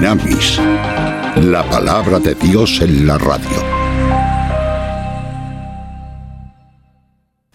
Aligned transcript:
Dynamis, 0.00 0.58
la 1.36 1.62
palabra 1.68 2.18
de 2.18 2.34
Dios 2.34 2.80
en 2.80 3.06
la 3.06 3.18
radio. 3.18 3.50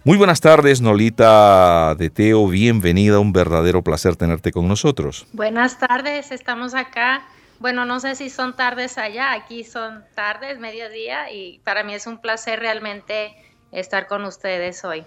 Muy 0.04 0.16
buenas 0.16 0.42
tardes, 0.42 0.80
Nolita 0.80 1.96
de 1.96 2.12
Teo. 2.12 2.48
Bienvenida, 2.48 3.18
un 3.18 3.34
verdadero 3.34 3.82
placer 3.82 4.16
tenerte 4.16 4.52
con 4.52 4.68
nosotros. 4.68 5.26
Buenas 5.34 5.80
tardes, 5.80 6.32
estamos 6.32 6.76
acá. 6.76 7.26
Bueno, 7.58 7.84
no 7.84 8.00
sé 8.00 8.14
si 8.14 8.30
son 8.30 8.56
tardes 8.56 9.00
allá, 9.00 9.34
aquí 9.34 9.64
son 9.64 10.04
tardes, 10.14 10.60
mediodía, 10.60 11.32
y 11.32 11.62
para 11.64 11.84
mí 11.84 11.96
es 11.96 12.06
un 12.06 12.20
placer 12.20 12.60
realmente 12.60 13.34
estar 13.72 14.06
con 14.06 14.24
ustedes 14.24 14.86
hoy. 14.86 15.04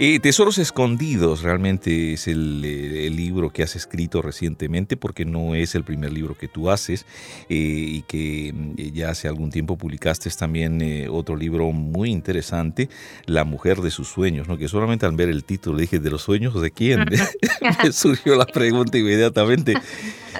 Eh, 0.00 0.18
Tesoros 0.18 0.58
Escondidos 0.58 1.42
realmente 1.42 2.14
es 2.14 2.26
el, 2.26 2.62
eh, 2.64 3.08
libro 3.10 3.50
que 3.50 3.62
has 3.62 3.76
escrito 3.76 4.22
recientemente 4.22 4.96
porque 4.96 5.24
no 5.24 5.54
es 5.54 5.76
el 5.76 5.84
primer 5.84 6.12
libro 6.12 6.36
que 6.36 6.48
tú 6.48 6.68
haces 6.68 7.06
eh, 7.48 7.54
y 7.54 8.02
que 8.02 8.52
mm, 8.52 8.74
ya 8.92 9.10
hace 9.10 9.28
algún 9.28 9.52
tiempo 9.52 9.78
publicaste 9.78 10.28
también 10.30 10.82
otro 11.10 11.36
libro 11.36 11.70
muy 11.70 12.10
interesante, 12.10 12.88
La 13.26 13.44
mujer 13.44 13.82
de 13.82 13.92
sus 13.92 14.08
sueños, 14.08 14.48
¿no? 14.48 14.58
que 14.58 14.66
solamente 14.66 15.06
al 15.06 15.14
ver 15.14 15.28
el 15.28 15.44
título 15.44 15.78
dije, 15.78 16.00
¿de 16.00 16.10
los 16.10 16.22
sueños 16.22 16.60
de 16.60 16.72
quién? 16.72 17.04
Me 17.84 17.92
surgió 17.92 18.34
la 18.34 18.46
pregunta 18.46 18.98
inmediatamente. 18.98 19.74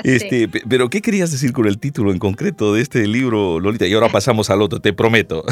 Este, 0.02 0.48
Pero 0.48 0.90
¿qué 0.90 1.00
querías 1.00 1.30
decir 1.30 1.52
con 1.52 1.66
el 1.66 1.78
título 1.78 2.10
en 2.10 2.18
concreto 2.18 2.74
de 2.74 2.82
este 2.82 3.06
libro, 3.06 3.60
Lolita? 3.60 3.86
Y 3.86 3.92
ahora 3.92 4.08
pasamos 4.12 4.50
al 4.50 4.60
otro, 4.60 4.80
te 4.80 4.92
prometo. 4.92 5.44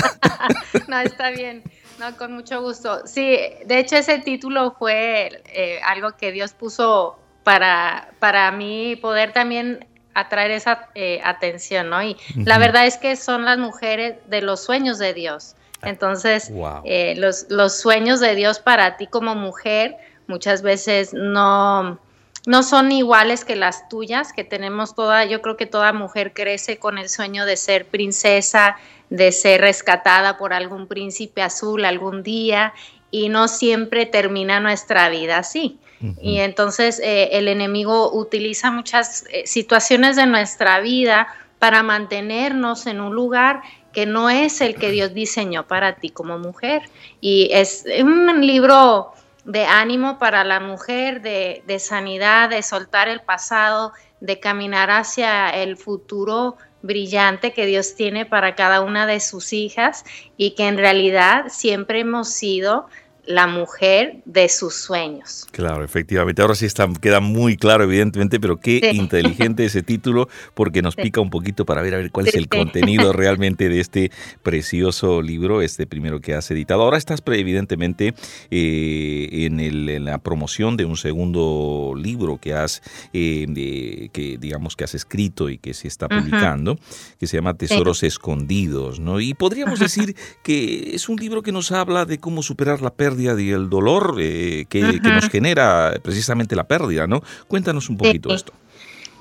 no, 0.88 1.00
está 1.00 1.30
bien. 1.30 1.62
No, 2.02 2.16
con 2.16 2.32
mucho 2.32 2.60
gusto. 2.60 3.06
Sí, 3.06 3.38
de 3.64 3.78
hecho 3.78 3.94
ese 3.94 4.18
título 4.18 4.74
fue 4.76 5.40
eh, 5.54 5.78
algo 5.84 6.16
que 6.16 6.32
Dios 6.32 6.52
puso 6.52 7.16
para, 7.44 8.10
para 8.18 8.50
mí 8.50 8.96
poder 8.96 9.32
también 9.32 9.86
atraer 10.12 10.50
esa 10.50 10.88
eh, 10.96 11.20
atención, 11.22 11.90
¿no? 11.90 12.02
Y 12.02 12.16
la 12.34 12.58
verdad 12.58 12.86
es 12.86 12.98
que 12.98 13.14
son 13.14 13.44
las 13.44 13.58
mujeres 13.58 14.16
de 14.26 14.42
los 14.42 14.64
sueños 14.64 14.98
de 14.98 15.14
Dios. 15.14 15.54
Ah, 15.80 15.90
Entonces, 15.90 16.50
eh, 16.84 17.14
los, 17.18 17.46
los 17.50 17.78
sueños 17.78 18.18
de 18.18 18.34
Dios 18.34 18.58
para 18.58 18.96
ti 18.96 19.06
como 19.06 19.36
mujer 19.36 19.96
muchas 20.26 20.62
veces 20.62 21.14
no, 21.14 22.00
no 22.46 22.62
son 22.62 22.90
iguales 22.90 23.44
que 23.44 23.56
las 23.56 23.88
tuyas, 23.88 24.32
que 24.32 24.44
tenemos 24.44 24.94
toda, 24.94 25.24
yo 25.24 25.40
creo 25.42 25.56
que 25.56 25.66
toda 25.66 25.92
mujer 25.92 26.32
crece 26.32 26.78
con 26.78 26.98
el 26.98 27.08
sueño 27.08 27.46
de 27.46 27.56
ser 27.56 27.86
princesa, 27.86 28.76
de 29.10 29.30
ser 29.30 29.60
rescatada 29.60 30.38
por 30.38 30.52
algún 30.52 30.86
príncipe 30.86 31.42
azul 31.42 31.84
algún 31.84 32.22
día 32.22 32.72
y 33.10 33.28
no 33.28 33.46
siempre 33.46 34.06
termina 34.06 34.58
nuestra 34.58 35.08
vida 35.08 35.38
así. 35.38 35.78
Y 36.20 36.38
entonces 36.38 36.98
eh, 36.98 37.28
el 37.32 37.46
enemigo 37.46 38.12
utiliza 38.12 38.72
muchas 38.72 39.24
eh, 39.30 39.46
situaciones 39.46 40.16
de 40.16 40.26
nuestra 40.26 40.80
vida 40.80 41.28
para 41.60 41.84
mantenernos 41.84 42.88
en 42.88 43.00
un 43.00 43.14
lugar 43.14 43.62
que 43.92 44.04
no 44.04 44.28
es 44.28 44.60
el 44.60 44.74
que 44.74 44.90
Dios 44.90 45.14
diseñó 45.14 45.68
para 45.68 45.94
ti 45.94 46.10
como 46.10 46.38
mujer. 46.40 46.82
Y 47.20 47.50
es 47.52 47.84
un 48.00 48.44
libro 48.44 49.12
de 49.44 49.64
ánimo 49.64 50.18
para 50.18 50.44
la 50.44 50.60
mujer, 50.60 51.22
de, 51.22 51.62
de 51.66 51.78
sanidad, 51.78 52.50
de 52.50 52.62
soltar 52.62 53.08
el 53.08 53.20
pasado, 53.20 53.92
de 54.20 54.38
caminar 54.38 54.90
hacia 54.90 55.50
el 55.50 55.76
futuro 55.76 56.56
brillante 56.82 57.52
que 57.52 57.66
Dios 57.66 57.94
tiene 57.94 58.26
para 58.26 58.54
cada 58.54 58.80
una 58.80 59.06
de 59.06 59.20
sus 59.20 59.52
hijas 59.52 60.04
y 60.36 60.54
que 60.54 60.68
en 60.68 60.78
realidad 60.78 61.46
siempre 61.48 62.00
hemos 62.00 62.28
sido 62.28 62.86
la 63.24 63.46
mujer 63.46 64.16
de 64.24 64.48
sus 64.48 64.74
sueños. 64.74 65.46
Claro, 65.52 65.84
efectivamente. 65.84 66.42
Ahora 66.42 66.56
sí 66.56 66.66
está, 66.66 66.88
queda 67.00 67.20
muy 67.20 67.56
claro, 67.56 67.84
evidentemente, 67.84 68.40
pero 68.40 68.58
qué 68.58 68.90
inteligente 68.92 69.64
ese 69.64 69.82
título, 69.82 70.28
porque 70.54 70.82
nos 70.82 70.96
pica 70.96 71.20
un 71.20 71.30
poquito 71.30 71.64
para 71.64 71.82
ver, 71.82 71.94
a 71.94 71.98
ver 71.98 72.10
cuál 72.10 72.26
es 72.26 72.34
el 72.34 72.48
contenido 72.48 73.12
realmente 73.12 73.68
de 73.68 73.80
este 73.80 74.10
precioso 74.42 75.22
libro, 75.22 75.62
este 75.62 75.86
primero 75.86 76.20
que 76.20 76.34
has 76.34 76.50
editado. 76.50 76.82
Ahora 76.82 76.98
estás 76.98 77.22
evidentemente 77.24 78.14
eh, 78.50 79.28
en, 79.30 80.04
la 80.04 80.18
promoción 80.18 80.76
de 80.76 80.84
un 80.84 80.96
segundo 80.96 81.94
libro 81.96 82.38
que 82.38 82.54
has, 82.54 82.82
eh, 83.12 84.08
que 84.12 84.36
digamos 84.40 84.74
que 84.74 84.84
has 84.84 84.94
escrito 84.94 85.48
y 85.48 85.58
que 85.58 85.74
se 85.74 85.86
está 85.86 86.08
publicando, 86.08 86.76
que 87.20 87.26
se 87.28 87.36
llama 87.36 87.54
Tesoros 87.54 88.02
Escondidos, 88.02 88.98
¿no? 88.98 89.20
Y 89.20 89.34
podríamos 89.34 89.78
decir 89.78 90.16
que 90.42 90.94
es 90.94 91.08
un 91.08 91.16
libro 91.16 91.42
que 91.42 91.52
nos 91.52 91.70
habla 91.70 92.04
de 92.04 92.18
cómo 92.18 92.42
superar 92.42 92.82
la 92.82 92.92
pérdida 92.92 93.11
y 93.18 93.50
el 93.50 93.68
dolor 93.68 94.16
eh, 94.18 94.66
que, 94.68 94.80
nos 95.02 95.28
genera 95.28 95.94
precisamente 96.02 96.56
la 96.56 96.64
pérdida, 96.64 97.06
¿no? 97.06 97.22
Cuéntanos 97.48 97.88
un 97.88 97.96
poquito 97.96 98.34
esto. 98.34 98.52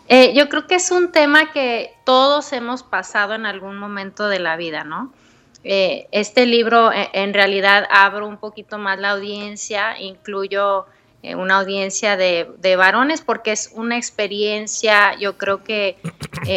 Eh, 0.08 0.34
yo 0.36 0.50
creo 0.50 0.68
que 0.68 0.76
es 0.76 0.92
un 0.92 1.12
tema 1.12 1.52
que 1.52 1.92
todos 2.06 2.52
hemos 2.54 2.84
pasado 2.84 3.34
en 3.34 3.46
algún 3.46 3.78
momento 3.78 4.28
de 4.28 4.40
la 4.40 4.58
vida, 4.58 4.84
¿no? 4.84 5.14
Eh, 5.64 6.08
este 6.12 6.46
libro 6.46 6.92
en 6.94 7.34
realidad 7.34 7.86
abro 7.92 8.28
un 8.28 8.38
poquito 8.38 8.78
más 8.78 9.00
la 9.00 9.12
audiencia, 9.12 10.00
incluyo 10.00 10.86
una 11.24 11.60
audiencia 11.60 12.18
de, 12.18 12.50
de, 12.58 12.76
varones 12.76 13.22
porque 13.22 13.52
es 13.52 13.70
una 13.76 13.96
experiencia, 13.96 15.16
yo 15.20 15.38
creo 15.38 15.64
que 15.64 15.98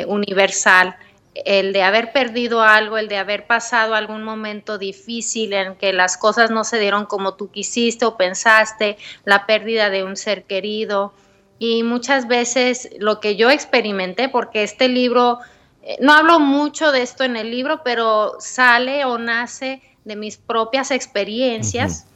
universal 0.07 0.97
el 1.35 1.73
de 1.73 1.83
haber 1.83 2.13
perdido 2.13 2.63
algo, 2.63 2.97
el 2.97 3.09
de 3.09 3.17
haber 3.17 3.47
pasado 3.47 3.95
algún 3.95 4.23
momento 4.23 4.79
difícil 4.79 5.53
en 5.53 5.75
que 5.77 5.93
las 5.93 6.17
cosas 6.17 6.51
no 6.51 6.65
se 6.65 6.79
dieron 6.79 7.07
como 7.07 7.35
tú 7.35 7.51
quisiste 7.51 8.05
o 8.05 8.17
pensaste, 8.17 8.97
la 9.25 9.47
pérdida 9.47 9.91
de 9.91 10.05
un 10.05 10.17
ser 10.17 10.45
querido. 10.45 11.13
Y 11.59 11.83
muchas 11.83 12.29
veces 12.29 12.91
lo 12.99 13.21
que 13.21 13.37
yo 13.37 13.51
experimenté, 13.51 14.29
porque 14.29 14.63
este 14.63 14.89
libro, 14.89 15.41
eh, 15.83 15.97
no 16.01 16.13
hablo 16.13 16.39
mucho 16.39 16.93
de 16.93 17.03
esto 17.03 17.25
en 17.25 17.37
el 17.37 17.51
libro, 17.51 17.83
pero 17.85 18.35
sale 18.39 19.05
o 19.05 19.19
nace 19.19 19.83
de 20.05 20.17
mis 20.17 20.37
propias 20.37 20.91
experiencias. 20.91 22.07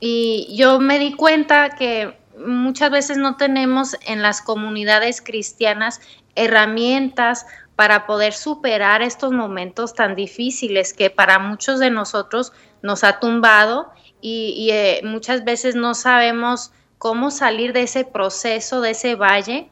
Y 0.00 0.54
yo 0.56 0.78
me 0.78 0.98
di 1.00 1.14
cuenta 1.14 1.70
que 1.70 2.16
muchas 2.38 2.90
veces 2.90 3.16
no 3.16 3.36
tenemos 3.36 3.96
en 4.06 4.22
las 4.22 4.40
comunidades 4.42 5.20
cristianas 5.20 6.00
herramientas 6.36 7.46
para 7.78 8.06
poder 8.06 8.32
superar 8.32 9.02
estos 9.02 9.30
momentos 9.30 9.94
tan 9.94 10.16
difíciles 10.16 10.92
que 10.92 11.10
para 11.10 11.38
muchos 11.38 11.78
de 11.78 11.90
nosotros 11.90 12.52
nos 12.82 13.04
ha 13.04 13.20
tumbado 13.20 13.92
y, 14.20 14.70
eh, 14.72 15.00
muchas 15.04 15.44
veces 15.44 15.76
no 15.76 15.94
sabemos 15.94 16.72
cómo 16.98 17.30
salir 17.30 17.72
de 17.72 17.82
ese 17.82 18.04
proceso, 18.04 18.80
de 18.80 18.90
ese 18.90 19.14
valle, 19.14 19.70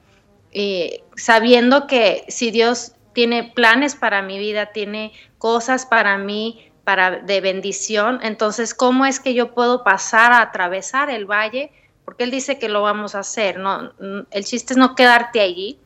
eh, 0.53 1.03
sabiendo 1.17 1.89
que 1.89 2.25
si 2.29 2.53
Dios 2.53 2.93
tiene 3.13 3.43
planes 3.43 3.97
para 3.97 4.23
mi 4.23 4.39
vida, 4.39 4.67
tiene 4.67 5.13
cosas 5.39 5.85
para 5.85 6.17
mí, 6.17 6.71
para 6.85 7.19
de 7.19 7.41
bendición, 7.41 8.21
entonces 8.23 8.73
cómo 8.73 9.05
es 9.05 9.19
que 9.19 9.35
yo 9.35 9.53
puedo 9.53 9.83
pasar 9.83 10.31
a 10.31 10.43
atravesar 10.43 11.11
el 11.11 11.27
valle, 11.27 11.73
porque 12.07 12.23
él 12.23 12.31
dice 12.31 12.57
que 12.59 12.69
lo 12.69 12.83
vamos 12.83 13.17
a 13.17 13.19
hacer, 13.19 13.59
no, 13.59 13.93
el 14.31 14.45
chiste 14.45 14.73
es 14.73 14.79
no 14.79 14.95
quedarte 14.95 15.41
allí, 15.41 15.81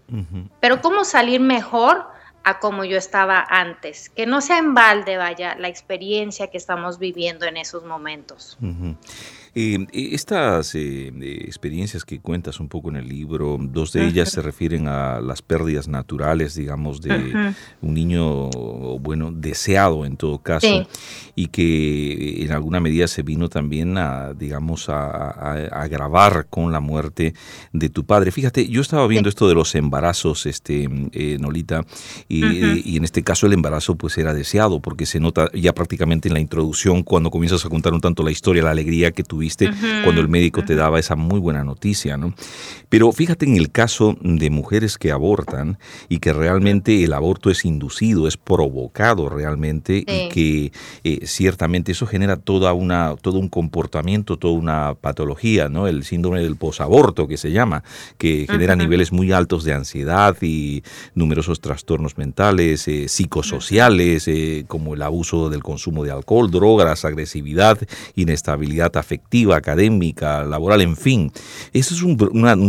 pero 0.61 0.83
cómo 0.83 1.05
salir 1.05 1.41
mejor 1.41 2.07
a 2.45 2.59
como 2.59 2.84
yo 2.84 2.97
estaba 2.97 3.45
antes, 3.49 4.11
que 4.11 4.27
no 4.27 4.41
sea 4.41 4.59
en 4.59 4.75
balde, 4.75 5.17
vaya, 5.17 5.55
la 5.56 5.69
experiencia 5.69 6.49
que 6.49 6.59
estamos 6.59 6.99
viviendo 6.99 7.47
en 7.47 7.56
esos 7.56 7.84
momentos. 7.84 8.56
Eh, 9.53 9.84
estas 9.93 10.77
eh, 10.77 11.12
experiencias 11.45 12.05
que 12.05 12.21
cuentas 12.21 12.61
un 12.61 12.69
poco 12.69 12.89
en 12.89 12.97
el 12.97 13.09
libro, 13.09 13.59
dos 13.61 13.93
de 13.93 14.06
ellas 14.06 14.31
se 14.31 14.43
refieren 14.43 14.87
a 14.87 15.21
las 15.21 15.43
pérdidas 15.43 15.89
naturales, 15.89 16.55
digamos, 16.55 17.01
de 17.01 17.53
un 17.83 17.95
niño, 17.95 18.49
bueno, 19.01 19.33
deseado 19.33 20.05
en 20.05 20.17
todo 20.17 20.39
caso, 20.39 20.87
y 21.34 21.49
que 21.49 22.45
en 22.45 22.53
alguna 22.53 22.78
medida 22.78 23.09
se 23.09 23.22
vino 23.22 23.49
también 23.49 23.99
a, 23.99 24.34
digamos, 24.34 24.89
a, 24.89 25.31
agravar 25.72 26.47
con 26.49 26.71
la 26.71 26.81
muerte 26.81 27.34
de 27.72 27.89
tu 27.89 28.05
padre. 28.05 28.31
Fíjate, 28.31 28.69
yo 28.69 28.81
estaba 28.81 29.07
viendo 29.09 29.28
esto 29.28 29.49
de 29.49 29.55
los 29.55 29.75
embarazos, 29.75 30.47
este, 30.47 30.89
eh, 31.13 31.39
Nolita, 31.41 31.84
y, 32.30 32.88
y, 32.88 32.97
en 32.97 33.03
este 33.03 33.24
caso 33.24 33.47
el 33.47 33.53
embarazo 33.53 33.97
pues 33.97 34.16
era 34.16 34.32
deseado, 34.32 34.78
porque 34.78 35.04
se 35.04 35.18
nota 35.18 35.50
ya 35.53 35.74
prácticamente 35.74 36.28
en 36.28 36.34
la 36.34 36.41
introducción, 36.41 37.03
cuando 37.03 37.30
comienzas 37.30 37.66
a 37.66 37.68
contar 37.68 37.92
un 37.92 38.00
tanto 38.00 38.22
la 38.22 38.30
historia, 38.30 38.62
la 38.62 38.71
alegría 38.71 39.10
que 39.10 39.24
tu 39.24 39.38
viste 39.38 39.68
cuando 40.04 40.21
el 40.21 40.28
médico 40.28 40.65
te 40.65 40.77
daba 40.77 41.00
esa 41.00 41.16
muy 41.16 41.41
buena 41.41 41.65
noticia, 41.65 42.16
¿no? 42.16 42.32
Pero 42.88 43.10
fíjate 43.10 43.47
en 43.47 43.56
el 43.56 43.72
caso 43.72 44.16
de 44.21 44.48
mujeres 44.48 44.97
que 44.97 45.10
abortan 45.10 45.78
y 46.09 46.18
que 46.18 46.32
realmente 46.32 47.03
el 47.03 47.12
aborto 47.12 47.50
es 47.50 47.65
inducido, 47.65 48.28
es 48.28 48.36
provocado 48.36 49.28
realmente 49.28 49.98
y 49.98 50.28
que 50.28 50.72
eh, 51.03 51.27
ciertamente 51.27 51.92
eso 51.92 52.06
genera 52.06 52.36
toda 52.36 52.72
una, 52.74 53.16
todo 53.21 53.38
un 53.38 53.48
comportamiento, 53.48 54.36
toda 54.36 54.54
una 54.54 54.94
patología, 54.94 55.68
¿no? 55.68 55.88
El 55.88 56.04
síndrome 56.04 56.42
del 56.42 56.56
posaborto 56.56 57.27
que 57.27 57.36
se 57.36 57.50
llama, 57.50 57.82
que 58.18 58.47
genera 58.48 58.77
niveles 58.77 59.10
muy 59.10 59.32
altos 59.32 59.65
de 59.65 59.74
ansiedad 59.74 60.36
y 60.41 60.82
numerosos 61.15 61.60
trastornos 61.60 62.15
mentales, 62.21 62.87
eh, 62.87 63.09
psicosociales, 63.09 64.28
eh, 64.28 64.67
como 64.69 64.93
el 64.93 65.01
abuso 65.01 65.49
del 65.49 65.63
consumo 65.63 66.05
de 66.05 66.11
alcohol, 66.11 66.51
drogas, 66.51 67.07
agresividad, 67.07 67.78
inestabilidad 68.15 68.95
afectiva 68.99 69.57
académica, 69.57 70.45
laboral, 70.45 70.83
en 70.83 70.99
fin. 70.99 71.33
Eso 71.72 71.95
es 71.95 72.03
un, 72.03 72.19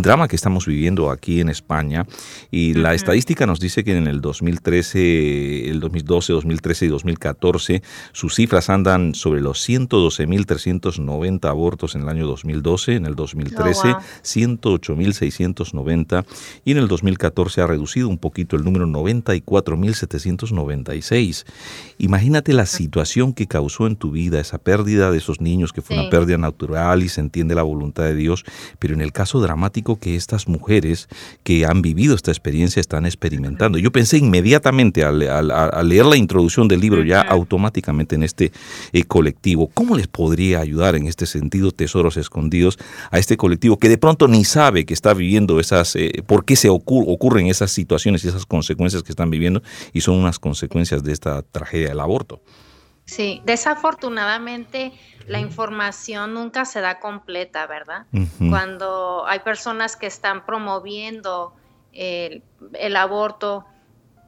drama 0.02 0.30
que 0.30 0.38
estamos 0.38 0.66
viviendo 0.66 1.12
aquí 1.12 1.42
en 1.42 1.50
España 1.50 2.08
y 2.50 2.76
la 2.76 2.94
estadística 2.94 3.46
nos 3.46 3.60
dice 3.60 3.84
que 3.84 3.98
en 3.98 4.08
el 4.08 4.22
2013, 4.22 5.70
el 5.70 5.82
2012, 5.82 6.32
2013 6.32 6.86
y 6.86 6.88
2014 6.88 7.84
sus 8.14 8.36
cifras 8.36 8.70
andan 8.70 9.16
sobre 9.16 9.42
los 9.42 9.68
112.390 9.68 11.50
abortos 11.50 11.96
en 11.96 12.04
el 12.04 12.10
año 12.10 12.26
2012, 12.26 12.96
en 12.96 13.06
el 13.06 13.16
2013 13.16 13.96
108.690 14.24 16.26
y 16.64 16.72
en 16.72 16.78
el 16.78 16.88
2014 16.88 17.62
ha 17.62 17.68
reducido 17.68 18.08
un 18.08 18.18
poquito 18.18 18.56
el 18.56 18.64
número 18.64 18.86
94.796. 19.46 21.46
Imagínate 21.98 22.54
la 22.54 22.66
situación 22.66 23.34
que 23.34 23.48
causó 23.48 23.88
en 23.88 23.96
tu 23.96 24.12
vida 24.12 24.40
esa 24.40 24.58
pérdida 24.58 25.12
de 25.12 25.18
esos 25.18 25.42
niños, 25.42 25.74
que 25.74 25.82
fue 25.82 25.98
una 25.98 26.10
pérdida 26.10 26.38
natural 26.38 27.04
y 27.04 27.10
se 27.10 27.22
entiende 27.22 27.56
la 27.56 27.64
voluntad 27.64 28.04
de 28.04 28.16
Dios, 28.16 28.44
pero 28.80 28.94
en 28.94 29.02
el 29.02 29.12
caso 29.12 29.40
dramático 29.40 30.00
que 30.00 30.16
estas 30.16 30.48
mujeres 30.48 31.08
que 31.44 31.66
han 31.66 31.82
vivido 31.82 32.16
esta 32.16 32.32
experiencia 32.32 32.80
están 32.80 33.06
experimentando. 33.06 33.78
Yo 33.78 33.92
pensé 33.92 34.18
inmediatamente 34.18 35.04
al, 35.04 35.20
leer 35.88 36.06
la 36.06 36.18
introducción 36.18 36.68
del 36.68 36.80
libro 36.80 37.04
ya 37.04 37.22
automáticamente 37.22 38.16
en 38.16 38.24
este 38.24 38.52
eh, 38.94 39.04
colectivo, 39.04 39.70
¿cómo 39.74 39.96
les 39.96 40.08
podría 40.08 40.60
ayudar 40.60 40.96
en 40.96 41.08
este 41.08 41.26
sentido 41.26 41.72
tesoros 41.72 42.18
escondidos 42.18 42.78
a 43.10 43.20
este 43.20 43.38
colectivo 43.38 43.78
que 43.78 43.90
de 43.90 43.98
pronto 43.98 44.28
ni 44.28 44.46
sabe 44.46 44.86
que 44.86 44.94
está 44.94 45.14
viviendo 45.14 45.60
esas, 45.60 45.96
eh, 45.96 46.24
por 46.26 46.46
qué 46.46 46.56
se 46.56 46.70
ocurren 46.70 47.48
esas 47.48 47.72
situaciones 47.72 48.24
y 48.24 48.28
esas 48.28 48.46
consecuencias 48.46 49.04
que 49.04 49.12
están 49.12 49.30
viviendo 49.32 49.64
y 49.94 50.02
son 50.02 50.16
unas 50.16 50.38
consecuencias 50.38 51.04
de 51.04 51.12
esta 51.12 51.42
tragedia 51.42 51.90
del 51.90 52.00
aborto? 52.00 52.42
Sí, 53.06 53.42
desafortunadamente 53.46 54.94
la 55.28 55.40
información 55.40 56.34
nunca 56.34 56.66
se 56.66 56.82
da 56.82 57.00
completa, 57.00 57.66
¿verdad? 57.68 58.06
Cuando 58.50 59.26
hay 59.28 59.40
personas 59.40 59.96
que 59.96 60.08
están 60.08 60.46
promoviendo 60.46 61.54
el, 61.92 62.96
aborto, 62.96 63.66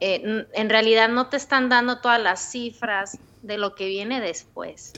eh, 0.00 0.46
en 0.52 0.70
realidad 0.70 1.08
no 1.08 1.28
te 1.28 1.36
están 1.36 1.68
dando 1.68 2.00
todas 2.00 2.20
las 2.20 2.40
cifras 2.40 3.18
de 3.44 3.58
lo 3.58 3.74
que 3.74 3.86
viene 3.86 4.20
después. 4.20 4.92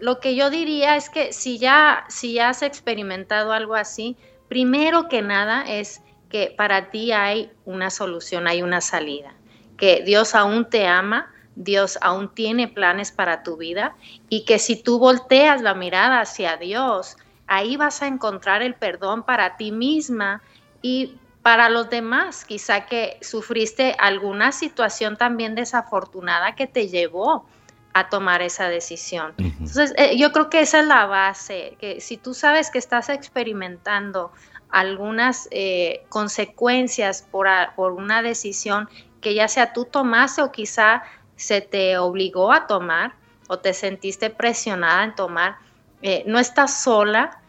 Lo 0.00 0.20
que 0.20 0.34
yo 0.34 0.50
diría 0.50 0.96
es 0.96 1.08
que 1.08 1.32
si 1.32 1.58
ya, 1.58 2.04
si 2.08 2.34
ya 2.34 2.48
has 2.50 2.62
experimentado 2.62 3.52
algo 3.52 3.74
así, 3.76 4.16
primero 4.48 5.08
que 5.08 5.22
nada 5.22 5.62
es 5.62 6.02
que 6.28 6.52
para 6.56 6.90
ti 6.90 7.12
hay 7.12 7.52
una 7.64 7.90
solución, 7.90 8.48
hay 8.48 8.62
una 8.62 8.80
salida, 8.80 9.34
que 9.76 10.02
Dios 10.04 10.34
aún 10.34 10.68
te 10.68 10.86
ama, 10.86 11.30
Dios 11.56 11.98
aún 12.00 12.34
tiene 12.34 12.68
planes 12.68 13.12
para 13.12 13.42
tu 13.42 13.56
vida 13.56 13.94
y 14.28 14.44
que 14.44 14.58
si 14.58 14.76
tú 14.82 14.98
volteas 14.98 15.62
la 15.62 15.74
mirada 15.74 16.20
hacia 16.20 16.56
Dios, 16.56 17.16
ahí 17.46 17.76
vas 17.76 18.02
a 18.02 18.06
encontrar 18.06 18.62
el 18.62 18.74
perdón 18.74 19.22
para 19.22 19.56
ti 19.56 19.70
misma 19.70 20.42
y 20.82 21.16
para 21.42 21.68
los 21.68 21.90
demás, 21.90 22.44
quizá 22.46 22.86
que 22.86 23.18
sufriste 23.20 23.94
alguna 23.98 24.50
situación 24.50 25.18
también 25.18 25.54
desafortunada 25.54 26.54
que 26.54 26.66
te 26.66 26.88
llevó 26.88 27.46
a 27.92 28.08
tomar 28.08 28.40
esa 28.40 28.68
decisión. 28.68 29.34
Entonces, 29.36 29.92
eh, 29.96 30.16
yo 30.16 30.32
creo 30.32 30.48
que 30.48 30.60
esa 30.60 30.80
es 30.80 30.86
la 30.86 31.04
base, 31.06 31.76
que 31.78 32.00
si 32.00 32.16
tú 32.16 32.32
sabes 32.32 32.70
que 32.70 32.78
estás 32.78 33.10
experimentando 33.10 34.32
algunas 34.70 35.46
eh, 35.52 36.04
consecuencias 36.08 37.22
por, 37.30 37.46
por, 37.76 37.92
una 37.92 38.22
decisión 38.22 38.88
que 39.24 39.34
ya 39.34 39.48
sea 39.48 39.72
tú 39.72 39.86
tomaste 39.86 40.42
o 40.42 40.52
quizá 40.52 41.02
se 41.34 41.62
te 41.62 41.98
obligó 41.98 42.52
a 42.52 42.68
tomar 42.68 43.14
o 43.48 43.58
te 43.58 43.72
sentiste 43.72 44.30
presionada 44.30 45.02
en 45.02 45.14
tomar, 45.14 45.56
eh, 46.02 46.22
no 46.26 46.38
estás 46.38 46.82
sola, 46.82 47.40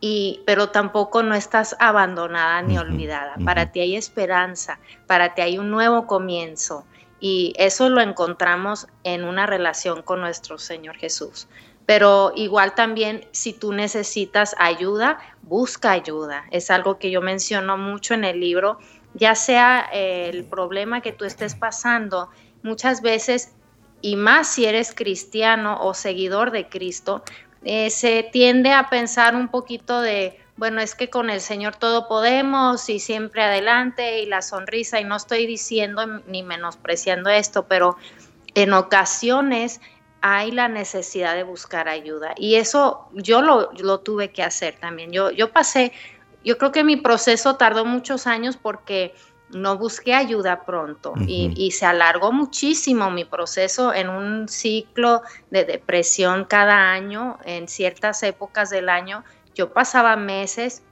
y, 0.00 0.42
pero 0.46 0.68
tampoco 0.68 1.22
no 1.22 1.34
estás 1.34 1.76
abandonada 1.78 2.62
ni 2.62 2.78
olvidada. 2.78 3.36
Para 3.44 3.72
ti 3.72 3.80
hay 3.80 3.96
esperanza, 3.96 4.78
para 5.06 5.34
ti 5.34 5.42
hay 5.42 5.58
un 5.58 5.70
nuevo 5.70 6.06
comienzo 6.06 6.84
y 7.20 7.54
eso 7.56 7.88
lo 7.88 8.02
encontramos 8.02 8.86
en 9.02 9.24
una 9.24 9.46
relación 9.46 10.02
con 10.02 10.20
nuestro 10.20 10.58
Señor 10.58 10.96
Jesús. 10.96 11.48
Pero 11.86 12.32
igual 12.36 12.74
también 12.74 13.26
si 13.32 13.54
tú 13.54 13.72
necesitas 13.72 14.54
ayuda, 14.58 15.18
busca 15.42 15.92
ayuda. 15.92 16.44
Es 16.50 16.70
algo 16.70 16.98
que 16.98 17.10
yo 17.10 17.22
menciono 17.22 17.78
mucho 17.78 18.12
en 18.12 18.24
el 18.24 18.40
libro, 18.40 18.78
ya 19.14 19.34
sea 19.34 19.88
eh, 19.92 20.28
el 20.32 20.44
problema 20.44 21.00
que 21.00 21.12
tú 21.12 21.24
estés 21.24 21.54
pasando, 21.54 22.28
muchas 22.62 23.00
veces, 23.00 23.52
y 24.00 24.16
más 24.16 24.48
si 24.48 24.66
eres 24.66 24.92
cristiano 24.94 25.78
o 25.80 25.94
seguidor 25.94 26.50
de 26.50 26.68
Cristo, 26.68 27.22
eh, 27.64 27.90
se 27.90 28.28
tiende 28.30 28.72
a 28.72 28.90
pensar 28.90 29.34
un 29.34 29.48
poquito 29.48 30.00
de, 30.00 30.38
bueno, 30.56 30.80
es 30.80 30.94
que 30.94 31.08
con 31.08 31.30
el 31.30 31.40
Señor 31.40 31.76
todo 31.76 32.08
podemos 32.08 32.88
y 32.90 32.98
siempre 32.98 33.42
adelante 33.42 34.20
y 34.20 34.26
la 34.26 34.42
sonrisa, 34.42 35.00
y 35.00 35.04
no 35.04 35.16
estoy 35.16 35.46
diciendo 35.46 36.06
ni 36.26 36.42
menospreciando 36.42 37.30
esto, 37.30 37.66
pero 37.66 37.96
en 38.54 38.72
ocasiones 38.72 39.80
hay 40.26 40.52
la 40.52 40.68
necesidad 40.68 41.34
de 41.34 41.42
buscar 41.42 41.86
ayuda. 41.86 42.32
Y 42.38 42.54
eso 42.54 43.08
yo 43.12 43.42
lo, 43.42 44.00
tuve 44.00 44.30
que 44.30 44.42
hacer 44.42 44.74
también. 44.80 45.12
Yo, 45.12 45.30
yo 45.30 45.52
pasé, 45.52 45.92
yo 46.44 46.58
creo 46.58 46.72
que 46.72 46.84
mi 46.84 46.96
proceso 46.96 47.56
tardó 47.56 47.84
muchos 47.84 48.26
años 48.26 48.56
porque 48.56 49.14
no 49.50 49.78
busqué 49.78 50.14
ayuda 50.14 50.64
pronto 50.64 51.14
y, 51.26 51.52
y, 51.56 51.70
se 51.70 51.86
alargó 51.86 52.32
muchísimo 52.32 53.10
mi 53.10 53.24
proceso 53.24 53.92
en 53.94 54.08
un 54.08 54.48
ciclo 54.48 55.22
de 55.50 55.64
depresión 55.64 56.44
cada 56.44 56.90
año, 56.90 57.38
en 57.44 57.68
ciertas 57.68 58.22
épocas 58.22 58.70
del 58.70 58.88
año. 58.88 59.22
Yo 59.54 59.72
pasaba 59.72 60.16
meses 60.16 60.82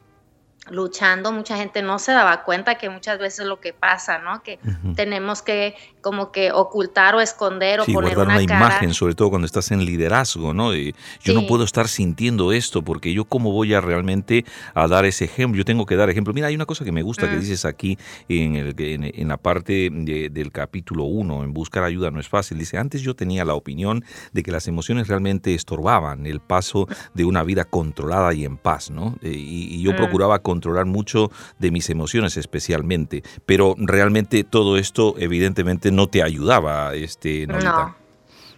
luchando, 0.70 1.32
mucha 1.32 1.56
gente 1.56 1.82
no 1.82 1.98
se 1.98 2.12
daba 2.12 2.44
cuenta 2.44 2.76
que 2.76 2.88
muchas 2.88 3.18
veces 3.18 3.46
lo 3.46 3.60
que 3.60 3.72
pasa, 3.72 4.18
¿no? 4.18 4.42
Que 4.42 4.60
tenemos 4.94 5.42
que 5.42 5.74
como 6.02 6.32
que 6.32 6.52
ocultar 6.52 7.14
o 7.14 7.20
esconder 7.20 7.80
o 7.80 7.86
poner 7.86 8.14
guardar 8.14 8.36
una, 8.36 8.42
imagen, 8.42 8.92
sobre 8.92 9.14
todo 9.14 9.30
cuando 9.30 9.46
estás 9.46 9.70
en 9.70 9.84
liderazgo, 9.84 10.52
¿no? 10.52 10.74
yo 10.74 11.34
no 11.34 11.46
puedo 11.46 11.64
estar 11.64 11.88
sintiendo 11.88 12.52
esto 12.52 12.82
porque 12.82 13.12
yo 13.12 13.24
cómo 13.24 13.52
voy 13.52 13.72
a 13.74 13.80
realmente 13.80 14.44
a 14.74 14.86
dar 14.88 15.04
ese 15.04 15.24
ejemplo, 15.24 15.58
yo 15.58 15.64
tengo 15.64 15.86
que 15.86 15.96
dar 15.96 16.10
ejemplo. 16.10 16.34
Mira, 16.34 16.48
hay 16.48 16.54
una 16.54 16.66
cosa 16.66 16.84
que 16.84 16.92
me 16.92 17.02
gusta 17.02 17.28
que 17.28 17.36
mm. 17.36 17.40
dices 17.40 17.64
aquí 17.64 17.98
en, 18.28 18.56
el, 18.56 18.74
en, 18.78 19.28
la 19.28 19.36
parte 19.36 19.88
del 19.90 20.52
capítulo 20.52 21.04
1, 21.04 21.44
en 21.44 21.52
buscar 21.52 21.84
ayuda 21.84 22.10
no 22.10 22.20
es 22.20 22.28
fácil. 22.28 22.58
Dice, 22.58 22.78
antes 22.78 23.02
yo 23.02 23.14
tenía 23.14 23.44
la 23.44 23.54
opinión 23.54 24.04
de 24.32 24.42
que 24.42 24.50
las 24.50 24.66
emociones 24.68 25.08
realmente 25.08 25.54
estorbaban 25.54 26.26
el 26.26 26.40
paso 26.40 26.88
de 27.14 27.24
una 27.24 27.44
vida 27.44 27.64
controlada 27.64 28.34
y 28.34 28.44
en 28.44 28.56
paz, 28.56 28.90
¿no? 28.90 29.16
Eh, 29.22 29.32
y, 29.32 29.82
yo 29.82 29.92
mm. 29.92 29.96
procuraba 29.96 30.40
controlar 30.40 30.86
mucho 30.86 31.30
de 31.58 31.70
mis 31.70 31.90
emociones 31.90 32.36
especialmente, 32.36 33.22
pero 33.46 33.74
realmente 33.78 34.44
todo 34.44 34.76
esto 34.76 35.14
evidentemente 35.18 35.91
no 35.92 36.08
te 36.08 36.22
ayudaba, 36.22 36.94
este, 36.94 37.46
No, 37.46 37.94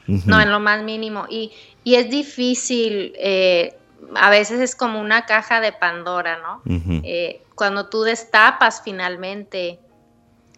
no 0.07 0.41
en 0.41 0.51
lo 0.51 0.61
más 0.61 0.83
mínimo. 0.83 1.27
Y, 1.29 1.53
y 1.83 1.97
es 1.97 2.11
difícil, 2.11 3.13
eh, 3.19 3.77
a 4.15 4.31
veces 4.31 4.61
es 4.61 4.77
como 4.77 5.01
una 5.01 5.27
caja 5.27 5.61
de 5.61 5.73
Pandora, 5.73 6.39
¿no? 6.39 6.63
Eh, 7.05 7.43
cuando 7.55 7.89
tú 7.89 8.03
destapas 8.03 8.83
finalmente 8.85 9.79